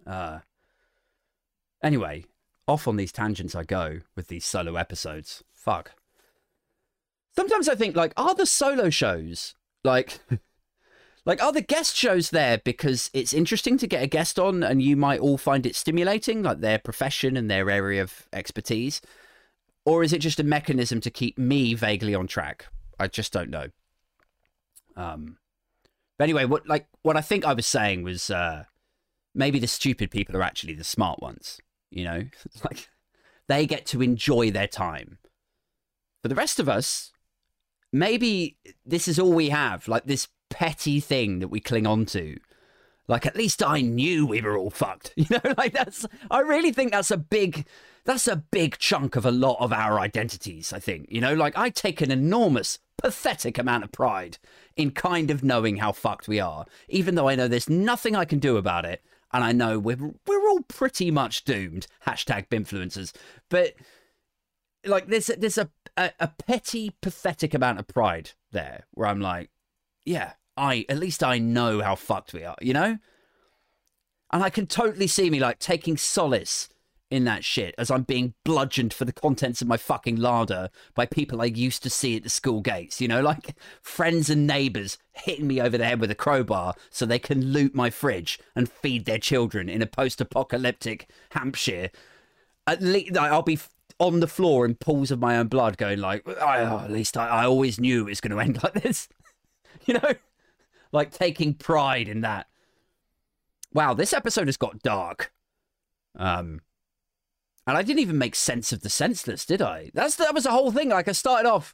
Uh, 0.05 0.39
Anyway, 1.84 2.26
off 2.67 2.88
on 2.88 2.96
these 2.96 3.12
tangents 3.12 3.56
I 3.56 3.63
go 3.63 4.02
with 4.15 4.28
these 4.28 4.46
solo 4.46 4.76
episodes. 4.76 5.44
Fuck. 5.54 5.94
Sometimes 7.36 7.70
I 7.70 7.76
think 7.76 7.96
like, 7.96 8.13
are 8.17 8.36
the 8.36 8.46
solo 8.46 8.89
shows 8.89 9.56
like 9.84 10.20
like 11.26 11.41
are 11.41 11.52
the 11.52 11.62
guest 11.62 11.96
shows 11.96 12.30
there 12.30 12.60
because 12.60 13.10
it's 13.13 13.34
interesting 13.34 13.78
to 13.78 13.88
get 13.88 14.04
a 14.04 14.08
guest 14.08 14.39
on 14.39 14.63
and 14.63 14.82
you 14.82 14.96
might 14.96 15.20
all 15.20 15.38
find 15.38 15.65
it 15.65 15.76
stimulating, 15.76 16.44
like 16.44 16.60
their 16.60 16.80
profession 16.80 17.38
and 17.38 17.50
their 17.50 17.70
area 17.70 18.02
of 18.02 18.28
expertise? 18.34 19.02
Or 19.86 20.04
is 20.04 20.13
it 20.13 20.20
just 20.20 20.39
a 20.39 20.44
mechanism 20.44 21.02
to 21.02 21.10
keep 21.10 21.38
me 21.38 21.74
vaguely 21.74 22.13
on 22.13 22.28
track? 22.28 22.67
I 23.00 23.08
just 23.08 23.34
don't 23.34 23.50
know. 23.50 23.67
Um 24.96 25.38
but 26.17 26.26
anyway, 26.26 26.46
what 26.46 26.67
like 26.67 26.88
what 27.02 27.17
I 27.17 27.22
think 27.22 27.46
I 27.46 27.54
was 27.54 27.65
saying 27.65 28.04
was 28.04 28.30
uh 28.30 28.65
maybe 29.34 29.60
the 29.60 29.67
stupid 29.67 30.12
people 30.12 30.36
are 30.38 30.44
actually 30.44 30.76
the 30.76 30.84
smart 30.84 31.22
ones. 31.22 31.60
You 31.91 32.06
know, 32.06 32.23
like 32.63 32.89
they 33.47 33.65
get 33.65 33.86
to 33.88 34.01
enjoy 34.01 34.51
their 34.51 34.67
time. 34.67 35.17
For 36.21 36.27
the 36.27 36.36
rest 36.36 36.60
of 36.60 36.69
us, 36.69 37.12
maybe 37.91 38.58
this 38.86 39.08
is 39.08 39.19
all 39.19 39.34
we 39.34 39.49
have, 39.49 39.88
like 39.88 40.06
this 40.06 40.27
petty 40.49 40.99
thing 40.99 41.39
that 41.39 41.47
we 41.47 41.60
cling 41.60 41.88
on 41.88 42.06
to. 42.08 42.38
Like 43.08 43.25
at 43.25 43.36
least 43.36 43.63
I 43.63 43.82
knew 43.82 44.25
we 44.25 44.41
were 44.41 44.58
all 44.58 44.69
fucked. 44.69 45.13
You 45.17 45.25
know, 45.30 45.54
like 45.58 45.73
that's 45.73 46.06
I 46.30 46.39
really 46.39 46.71
think 46.71 46.91
that's 46.91 47.12
a 47.12 47.17
big 47.17 47.65
that's 48.06 48.27
a 48.27 48.36
big 48.36 48.77
chunk 48.77 49.15
of 49.15 49.25
a 49.25 49.32
lot 49.32 49.58
of 49.60 49.73
our 49.73 49.99
identities, 49.99 50.73
I 50.73 50.80
think. 50.80 51.08
You 51.10 51.21
know, 51.21 51.34
like 51.34 51.58
I 51.58 51.69
take 51.69 52.01
an 52.01 52.12
enormous 52.12 52.80
pathetic 52.97 53.58
amount 53.58 53.84
of 53.84 53.91
pride 53.91 54.38
in 54.77 54.91
kind 54.91 55.30
of 55.32 55.43
knowing 55.43 55.77
how 55.77 55.91
fucked 55.91 56.27
we 56.27 56.39
are, 56.39 56.65
even 56.88 57.15
though 57.15 57.27
I 57.27 57.36
know 57.36 57.47
there's 57.47 57.69
nothing 57.69 58.15
I 58.15 58.25
can 58.25 58.39
do 58.39 58.58
about 58.58 58.86
it 58.86 59.04
and 59.34 59.44
I 59.44 59.52
know 59.52 59.80
we're 59.80 60.13
we're 60.28 60.50
all 60.50 60.62
pretty 60.67 61.12
much 61.12 61.44
doomed. 61.44 61.88
Hashtag 62.06 62.48
influencers, 62.50 63.13
but 63.50 63.74
like 64.86 65.08
there's 65.08 65.28
there's 65.28 65.58
a, 65.58 65.70
a 65.98 66.12
a 66.20 66.28
petty, 66.28 66.96
pathetic 67.02 67.54
amount 67.54 67.80
of 67.80 67.88
pride 67.88 68.32
there 68.52 68.86
where 68.91 69.08
I'm 69.08 69.22
like, 69.22 69.50
yeah, 70.06 70.34
I 70.58 70.86
at 70.89 71.00
least 71.00 71.24
I 71.24 71.38
know 71.39 71.82
how 71.82 71.96
fucked 71.96 72.34
we 72.34 72.44
are, 72.44 72.58
you 72.62 72.74
know. 72.74 72.98
And 74.34 74.44
I 74.44 74.50
can 74.50 74.65
totally 74.65 75.08
see 75.08 75.30
me 75.30 75.39
like 75.39 75.60
taking 75.60 75.98
solace 75.98 76.70
in 77.12 77.26
that 77.26 77.43
shit 77.43 77.76
as 77.78 77.91
I'm 77.91 78.04
being 78.04 78.34
bludgeoned 78.45 78.93
for 78.93 79.04
the 79.04 79.12
contents 79.12 79.62
of 79.62 79.67
my 79.67 79.76
fucking 79.76 80.15
larder 80.15 80.69
by 80.95 81.06
people 81.06 81.41
I 81.41 81.45
used 81.45 81.84
to 81.84 81.89
see 81.89 82.15
at 82.15 82.24
the 82.24 82.30
school 82.30 82.62
gates, 82.62 83.02
you 83.02 83.08
know, 83.08 83.21
like 83.21 83.54
friends 83.82 84.30
and 84.30 84.47
neighbours 84.47 84.97
hitting 85.12 85.45
me 85.45 85.62
over 85.62 85.78
the 85.78 85.86
head 85.86 86.00
with 86.00 86.10
a 86.10 86.15
crowbar 86.15 86.74
so 86.89 87.06
they 87.06 87.19
can 87.19 87.52
loot 87.52 87.76
my 87.76 87.89
fridge 87.89 88.39
and 88.56 88.71
feed 88.71 89.06
their 89.06 89.19
children 89.19 89.67
in 89.67 89.82
a 89.82 89.86
post 89.86 90.21
apocalyptic 90.21 91.10
Hampshire. 91.32 91.91
At 92.65 92.82
least 92.82 93.17
I'll 93.17 93.41
be 93.41 93.60
on 94.00 94.21
the 94.21 94.28
floor 94.28 94.65
in 94.65 94.76
pools 94.76 95.12
of 95.12 95.19
my 95.19 95.38
own 95.38 95.47
blood 95.47 95.78
going 95.78 96.00
like, 96.00 96.24
oh, 96.26 96.82
at 96.84 96.91
least 96.91 97.17
I, 97.17 97.28
I 97.28 97.45
always 97.45 97.80
knew 97.80 98.08
it 98.08 98.10
was 98.10 98.21
going 98.21 98.32
to 98.32 98.39
end 98.39 98.63
like 98.63 98.82
this, 98.82 99.10
you 99.86 99.95
know, 99.95 100.13
like 100.93 101.12
taking 101.12 101.54
pride 101.54 102.08
in 102.08 102.21
that. 102.21 102.47
Wow, 103.74 103.93
this 103.93 104.13
episode 104.13 104.47
has 104.47 104.58
got 104.58 104.82
dark. 104.82 105.32
Um, 106.15 106.62
and 107.67 107.78
I 107.78 107.84
didn't 107.84 108.00
even 108.00 108.17
make 108.17 108.36
sense 108.36 108.74
of 108.74 108.82
the 108.82 108.89
senseless, 108.89 109.45
did 109.45 109.62
I? 109.62 109.91
That's 109.93 110.15
that 110.15 110.34
was 110.34 110.45
the 110.45 110.52
whole 110.52 110.71
thing. 110.71 110.89
Like 110.89 111.08
I 111.08 111.13
started 111.13 111.47
off 111.47 111.74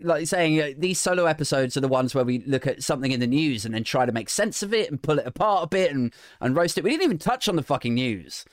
like 0.00 0.26
saying 0.26 0.60
uh, 0.60 0.70
these 0.76 1.00
solo 1.00 1.26
episodes 1.26 1.76
are 1.76 1.80
the 1.80 1.88
ones 1.88 2.14
where 2.14 2.24
we 2.24 2.40
look 2.46 2.66
at 2.66 2.82
something 2.82 3.12
in 3.12 3.20
the 3.20 3.26
news 3.26 3.64
and 3.64 3.74
then 3.74 3.84
try 3.84 4.04
to 4.04 4.12
make 4.12 4.28
sense 4.28 4.62
of 4.62 4.74
it 4.74 4.90
and 4.90 5.02
pull 5.02 5.18
it 5.18 5.26
apart 5.26 5.64
a 5.64 5.68
bit 5.68 5.92
and 5.92 6.12
and 6.40 6.56
roast 6.56 6.76
it. 6.76 6.84
We 6.84 6.90
didn't 6.90 7.04
even 7.04 7.18
touch 7.18 7.48
on 7.48 7.56
the 7.56 7.62
fucking 7.62 7.94
news. 7.94 8.44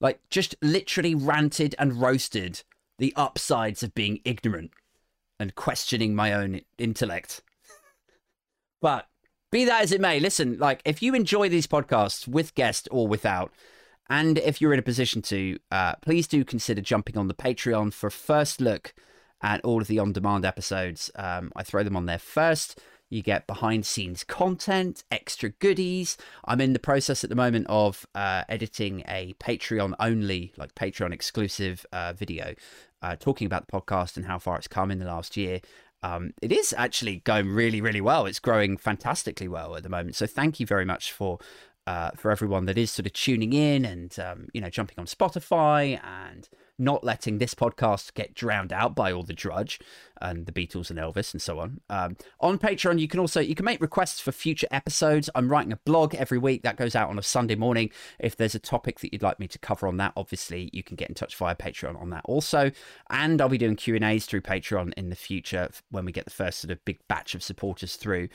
Like 0.00 0.20
just 0.30 0.54
literally 0.60 1.14
ranted 1.14 1.74
and 1.78 2.00
roasted 2.00 2.62
the 2.98 3.14
upsides 3.16 3.82
of 3.82 3.94
being 3.94 4.20
ignorant 4.24 4.72
and 5.40 5.54
questioning 5.54 6.14
my 6.14 6.32
own 6.32 6.60
intellect. 6.78 7.42
but 8.80 9.08
be 9.50 9.64
that 9.64 9.82
as 9.82 9.92
it 9.92 10.00
may, 10.00 10.20
listen, 10.20 10.58
like 10.58 10.82
if 10.84 11.02
you 11.02 11.14
enjoy 11.14 11.48
these 11.48 11.66
podcasts 11.66 12.26
with 12.26 12.54
guest 12.54 12.88
or 12.90 13.06
without, 13.06 13.52
and 14.12 14.36
if 14.36 14.60
you're 14.60 14.74
in 14.74 14.78
a 14.78 14.82
position 14.82 15.22
to, 15.22 15.58
uh, 15.70 15.94
please 16.02 16.26
do 16.26 16.44
consider 16.44 16.82
jumping 16.82 17.16
on 17.16 17.28
the 17.28 17.34
Patreon 17.34 17.94
for 17.94 18.08
a 18.08 18.10
first 18.10 18.60
look 18.60 18.92
at 19.40 19.64
all 19.64 19.80
of 19.80 19.86
the 19.86 19.98
on 19.98 20.12
demand 20.12 20.44
episodes. 20.44 21.10
Um, 21.14 21.50
I 21.56 21.62
throw 21.62 21.82
them 21.82 21.96
on 21.96 22.04
there 22.04 22.18
first. 22.18 22.78
You 23.08 23.22
get 23.22 23.46
behind 23.46 23.86
scenes 23.86 24.22
content, 24.22 25.02
extra 25.10 25.48
goodies. 25.48 26.18
I'm 26.44 26.60
in 26.60 26.74
the 26.74 26.78
process 26.78 27.24
at 27.24 27.30
the 27.30 27.36
moment 27.36 27.68
of 27.70 28.06
uh, 28.14 28.44
editing 28.50 29.02
a 29.08 29.32
Patreon 29.40 29.94
only, 29.98 30.52
like 30.58 30.74
Patreon 30.74 31.14
exclusive 31.14 31.86
uh, 31.90 32.12
video 32.12 32.54
uh, 33.00 33.16
talking 33.16 33.46
about 33.46 33.66
the 33.66 33.72
podcast 33.72 34.18
and 34.18 34.26
how 34.26 34.38
far 34.38 34.58
it's 34.58 34.68
come 34.68 34.90
in 34.90 34.98
the 34.98 35.06
last 35.06 35.38
year. 35.38 35.62
Um, 36.02 36.34
it 36.42 36.52
is 36.52 36.74
actually 36.76 37.20
going 37.20 37.48
really, 37.48 37.80
really 37.80 38.00
well. 38.00 38.26
It's 38.26 38.40
growing 38.40 38.76
fantastically 38.76 39.48
well 39.48 39.76
at 39.76 39.84
the 39.84 39.88
moment. 39.88 40.16
So 40.16 40.26
thank 40.26 40.60
you 40.60 40.66
very 40.66 40.84
much 40.84 41.12
for 41.12 41.38
uh, 41.86 42.10
for 42.16 42.30
everyone 42.30 42.66
that 42.66 42.78
is 42.78 42.90
sort 42.90 43.06
of 43.06 43.12
tuning 43.12 43.52
in 43.52 43.84
and 43.84 44.18
um, 44.18 44.48
you 44.52 44.60
know 44.60 44.70
jumping 44.70 44.98
on 44.98 45.06
Spotify 45.06 46.00
and 46.04 46.48
not 46.78 47.04
letting 47.04 47.38
this 47.38 47.54
podcast 47.54 48.14
get 48.14 48.34
drowned 48.34 48.72
out 48.72 48.94
by 48.94 49.12
all 49.12 49.22
the 49.22 49.32
drudge 49.32 49.78
and 50.20 50.46
the 50.46 50.52
Beatles 50.52 50.90
and 50.90 50.98
Elvis 50.98 51.32
and 51.32 51.42
so 51.42 51.58
on. 51.58 51.80
Um, 51.90 52.16
on 52.40 52.58
Patreon, 52.58 52.98
you 52.98 53.08
can 53.08 53.20
also 53.20 53.40
you 53.40 53.54
can 53.54 53.64
make 53.64 53.80
requests 53.80 54.20
for 54.20 54.32
future 54.32 54.66
episodes. 54.70 55.28
I'm 55.34 55.50
writing 55.50 55.72
a 55.72 55.78
blog 55.84 56.14
every 56.14 56.38
week 56.38 56.62
that 56.62 56.76
goes 56.76 56.94
out 56.94 57.10
on 57.10 57.18
a 57.18 57.22
Sunday 57.22 57.56
morning. 57.56 57.90
If 58.18 58.36
there's 58.36 58.54
a 58.54 58.60
topic 58.60 59.00
that 59.00 59.12
you'd 59.12 59.22
like 59.22 59.38
me 59.38 59.48
to 59.48 59.58
cover 59.58 59.86
on 59.86 59.96
that, 59.98 60.12
obviously 60.16 60.70
you 60.72 60.82
can 60.82 60.96
get 60.96 61.08
in 61.08 61.14
touch 61.14 61.36
via 61.36 61.54
Patreon 61.54 62.00
on 62.00 62.10
that 62.10 62.22
also. 62.24 62.70
And 63.10 63.40
I'll 63.40 63.48
be 63.48 63.58
doing 63.58 63.76
Q 63.76 63.96
and 63.96 64.04
A's 64.04 64.26
through 64.26 64.42
Patreon 64.42 64.92
in 64.96 65.10
the 65.10 65.16
future 65.16 65.68
when 65.90 66.04
we 66.04 66.12
get 66.12 66.24
the 66.24 66.30
first 66.30 66.60
sort 66.60 66.70
of 66.70 66.84
big 66.84 66.98
batch 67.08 67.34
of 67.34 67.42
supporters 67.42 67.96
through. 67.96 68.28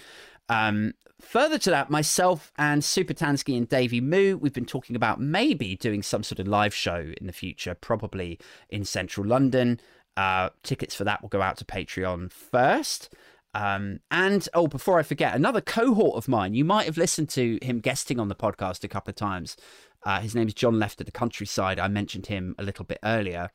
Um, 0.49 0.93
further 1.19 1.57
to 1.59 1.69
that, 1.71 1.89
myself 1.89 2.51
and 2.57 2.83
Super 2.83 3.13
Tansky 3.13 3.57
and 3.57 3.67
Davey 3.67 4.01
Moo, 4.01 4.37
we've 4.37 4.53
been 4.53 4.65
talking 4.65 4.95
about 4.95 5.19
maybe 5.19 5.75
doing 5.75 6.03
some 6.03 6.23
sort 6.23 6.39
of 6.39 6.47
live 6.47 6.73
show 6.73 7.13
in 7.19 7.27
the 7.27 7.33
future, 7.33 7.75
probably 7.75 8.39
in 8.69 8.85
central 8.85 9.25
London. 9.25 9.79
Uh, 10.15 10.49
tickets 10.63 10.95
for 10.95 11.03
that 11.03 11.21
will 11.21 11.29
go 11.29 11.41
out 11.41 11.57
to 11.57 11.65
Patreon 11.65 12.31
first. 12.31 13.13
Um, 13.53 13.99
and 14.11 14.47
oh, 14.53 14.67
before 14.67 14.99
I 14.99 15.03
forget, 15.03 15.35
another 15.35 15.61
cohort 15.61 16.15
of 16.15 16.27
mine, 16.27 16.53
you 16.53 16.65
might 16.65 16.85
have 16.85 16.97
listened 16.97 17.29
to 17.29 17.57
him 17.61 17.79
guesting 17.79 18.19
on 18.19 18.27
the 18.27 18.35
podcast 18.35 18.83
a 18.83 18.87
couple 18.87 19.11
of 19.11 19.15
times. 19.15 19.57
Uh, 20.03 20.19
his 20.19 20.35
name 20.35 20.47
is 20.47 20.53
John 20.53 20.79
Left 20.79 20.99
at 20.99 21.05
the 21.05 21.11
Countryside. 21.11 21.79
I 21.79 21.87
mentioned 21.87 22.27
him 22.27 22.55
a 22.57 22.63
little 22.63 22.85
bit 22.85 22.99
earlier. 23.03 23.51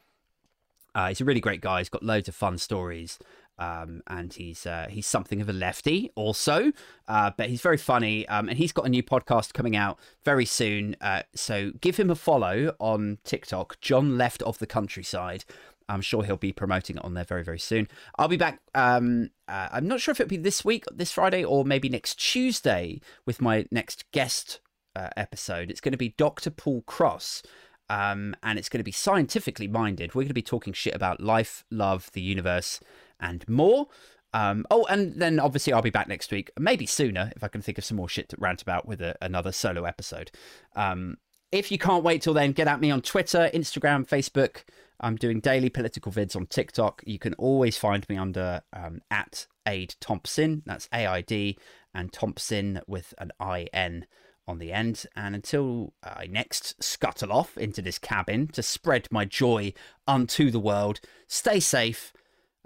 Uh, 0.95 1.09
he's 1.09 1.21
a 1.21 1.25
really 1.25 1.41
great 1.41 1.61
guy. 1.61 1.79
He's 1.79 1.89
got 1.89 2.03
loads 2.03 2.29
of 2.29 2.35
fun 2.35 2.59
stories. 2.59 3.19
Um, 3.63 4.03
and 4.09 4.33
he's 4.33 4.67
uh, 4.67 4.87
he's 4.91 5.07
something 5.07 5.41
of 5.41 5.49
a 5.49 5.53
lefty 5.53 6.11
also, 6.17 6.73
uh, 7.07 7.31
but 7.37 7.49
he's 7.49 7.61
very 7.61 7.77
funny. 7.77 8.27
Um, 8.29 8.49
and 8.49 8.59
he's 8.59 8.73
got 8.73 8.87
a 8.87 8.89
new 8.89 9.03
podcast 9.03 9.53
coming 9.53 9.77
out 9.77 9.99
very 10.25 10.45
soon. 10.45 10.97
Uh, 11.01 11.23
so 11.35 11.71
give 11.81 11.97
him 11.97 12.11
a 12.11 12.15
follow 12.15 12.75
on 12.81 13.19
TikTok, 13.25 13.81
John 13.81 14.19
Left 14.19 14.43
of 14.43 14.59
the 14.59 14.67
Countryside. 14.67 15.45
I'm 15.89 16.01
sure 16.01 16.25
he'll 16.25 16.37
be 16.37 16.53
promoting 16.53 16.97
it 16.97 17.05
on 17.05 17.15
there 17.15 17.25
very 17.25 17.45
very 17.45 17.59
soon. 17.59 17.89
I'll 18.19 18.29
be 18.29 18.37
back. 18.37 18.61
Um, 18.75 19.31
uh, 19.47 19.69
I'm 19.73 19.87
not 19.87 20.01
sure 20.01 20.13
if 20.13 20.21
it'll 20.21 20.31
be 20.31 20.37
this 20.37 20.65
week, 20.65 20.85
this 20.93 21.13
Friday, 21.13 21.45
or 21.45 21.65
maybe 21.65 21.89
next 21.89 22.17
Tuesday 22.17 23.01
with 23.27 23.41
my 23.41 23.67
next 23.71 24.11
guest 24.11 24.61
uh, 24.97 25.11
episode. 25.17 25.71
It's 25.71 25.81
going 25.81 25.93
to 25.93 25.99
be 25.99 26.15
Dr. 26.17 26.51
Paul 26.51 26.83
Cross. 26.83 27.43
Um, 27.91 28.35
and 28.43 28.59
it's 28.59 28.71
going 28.71 28.79
to 28.79 28.85
be 28.85 28.93
scientifically 28.93 29.69
minded. 29.69 30.15
We're 30.15 30.23
going 30.23 30.29
to 30.29 30.35
be 30.35 30.41
talking 30.41 30.73
shit 30.73 30.95
about 30.95 31.21
life, 31.21 31.63
love, 31.71 32.11
the 32.15 32.23
universe, 32.23 32.81
and 33.23 33.49
more. 33.49 33.87
Um, 34.35 34.65
oh, 34.71 34.85
and 34.91 35.15
then 35.21 35.39
obviously 35.39 35.73
I'll 35.73 35.83
be 35.83 35.91
back 35.91 36.09
next 36.09 36.31
week, 36.33 36.51
maybe 36.59 36.87
sooner 36.87 37.33
if 37.37 37.45
I 37.45 37.49
can 37.49 37.63
think 37.63 37.79
of 37.79 37.85
some 37.85 37.99
more 37.99 38.09
shit 38.09 38.29
to 38.31 38.37
rant 38.39 38.63
about 38.63 38.87
with 38.87 39.01
a, 39.01 39.15
another 39.21 39.53
solo 39.53 39.85
episode. 39.85 40.31
Um, 40.75 41.17
if 41.51 41.71
you 41.71 41.79
can't 41.79 42.03
wait 42.03 42.23
till 42.23 42.33
then, 42.33 42.53
get 42.53 42.67
at 42.67 42.81
me 42.81 42.91
on 42.91 43.03
Twitter, 43.03 43.51
Instagram, 43.53 44.09
Facebook. 44.09 44.65
I'm 45.01 45.17
doing 45.17 45.41
daily 45.41 45.69
political 45.69 46.11
vids 46.11 46.35
on 46.35 46.47
TikTok. 46.47 47.03
You 47.05 47.19
can 47.19 47.35
always 47.35 47.77
find 47.77 48.09
me 48.09 48.17
under 48.17 48.63
um, 48.73 49.03
at 49.11 49.47
Aid 49.69 49.97
Thompson. 50.01 50.63
That's 50.65 50.89
A 50.95 51.07
I 51.07 51.21
D 51.21 51.59
and 51.95 52.11
Thompson 52.11 52.81
with 52.87 53.13
an 53.19 53.33
I 53.39 53.67
N 53.75 54.07
on 54.49 54.59
the 54.59 54.73
end. 54.73 55.05
And 55.15 55.35
until 55.35 55.93
I 56.03 56.27
next 56.27 56.83
scuttle 56.83 57.33
off 57.33 57.59
into 57.59 57.83
this 57.83 57.99
cabin 57.99 58.49
to 58.49 58.63
spread 58.63 59.09
my 59.11 59.27
joy 59.27 59.75
unto 60.09 60.51
the 60.51 60.61
world, 60.61 61.01
stay 61.29 61.61
safe 61.61 62.15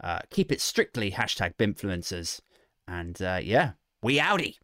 uh, 0.02 0.20
keep 0.30 0.52
it 0.52 0.60
strictly 0.60 1.12
hashtag 1.12 1.54
Binfluencers. 1.56 2.40
And 2.88 3.20
uh, 3.20 3.40
yeah, 3.42 3.72
we 4.02 4.18
outie. 4.18 4.56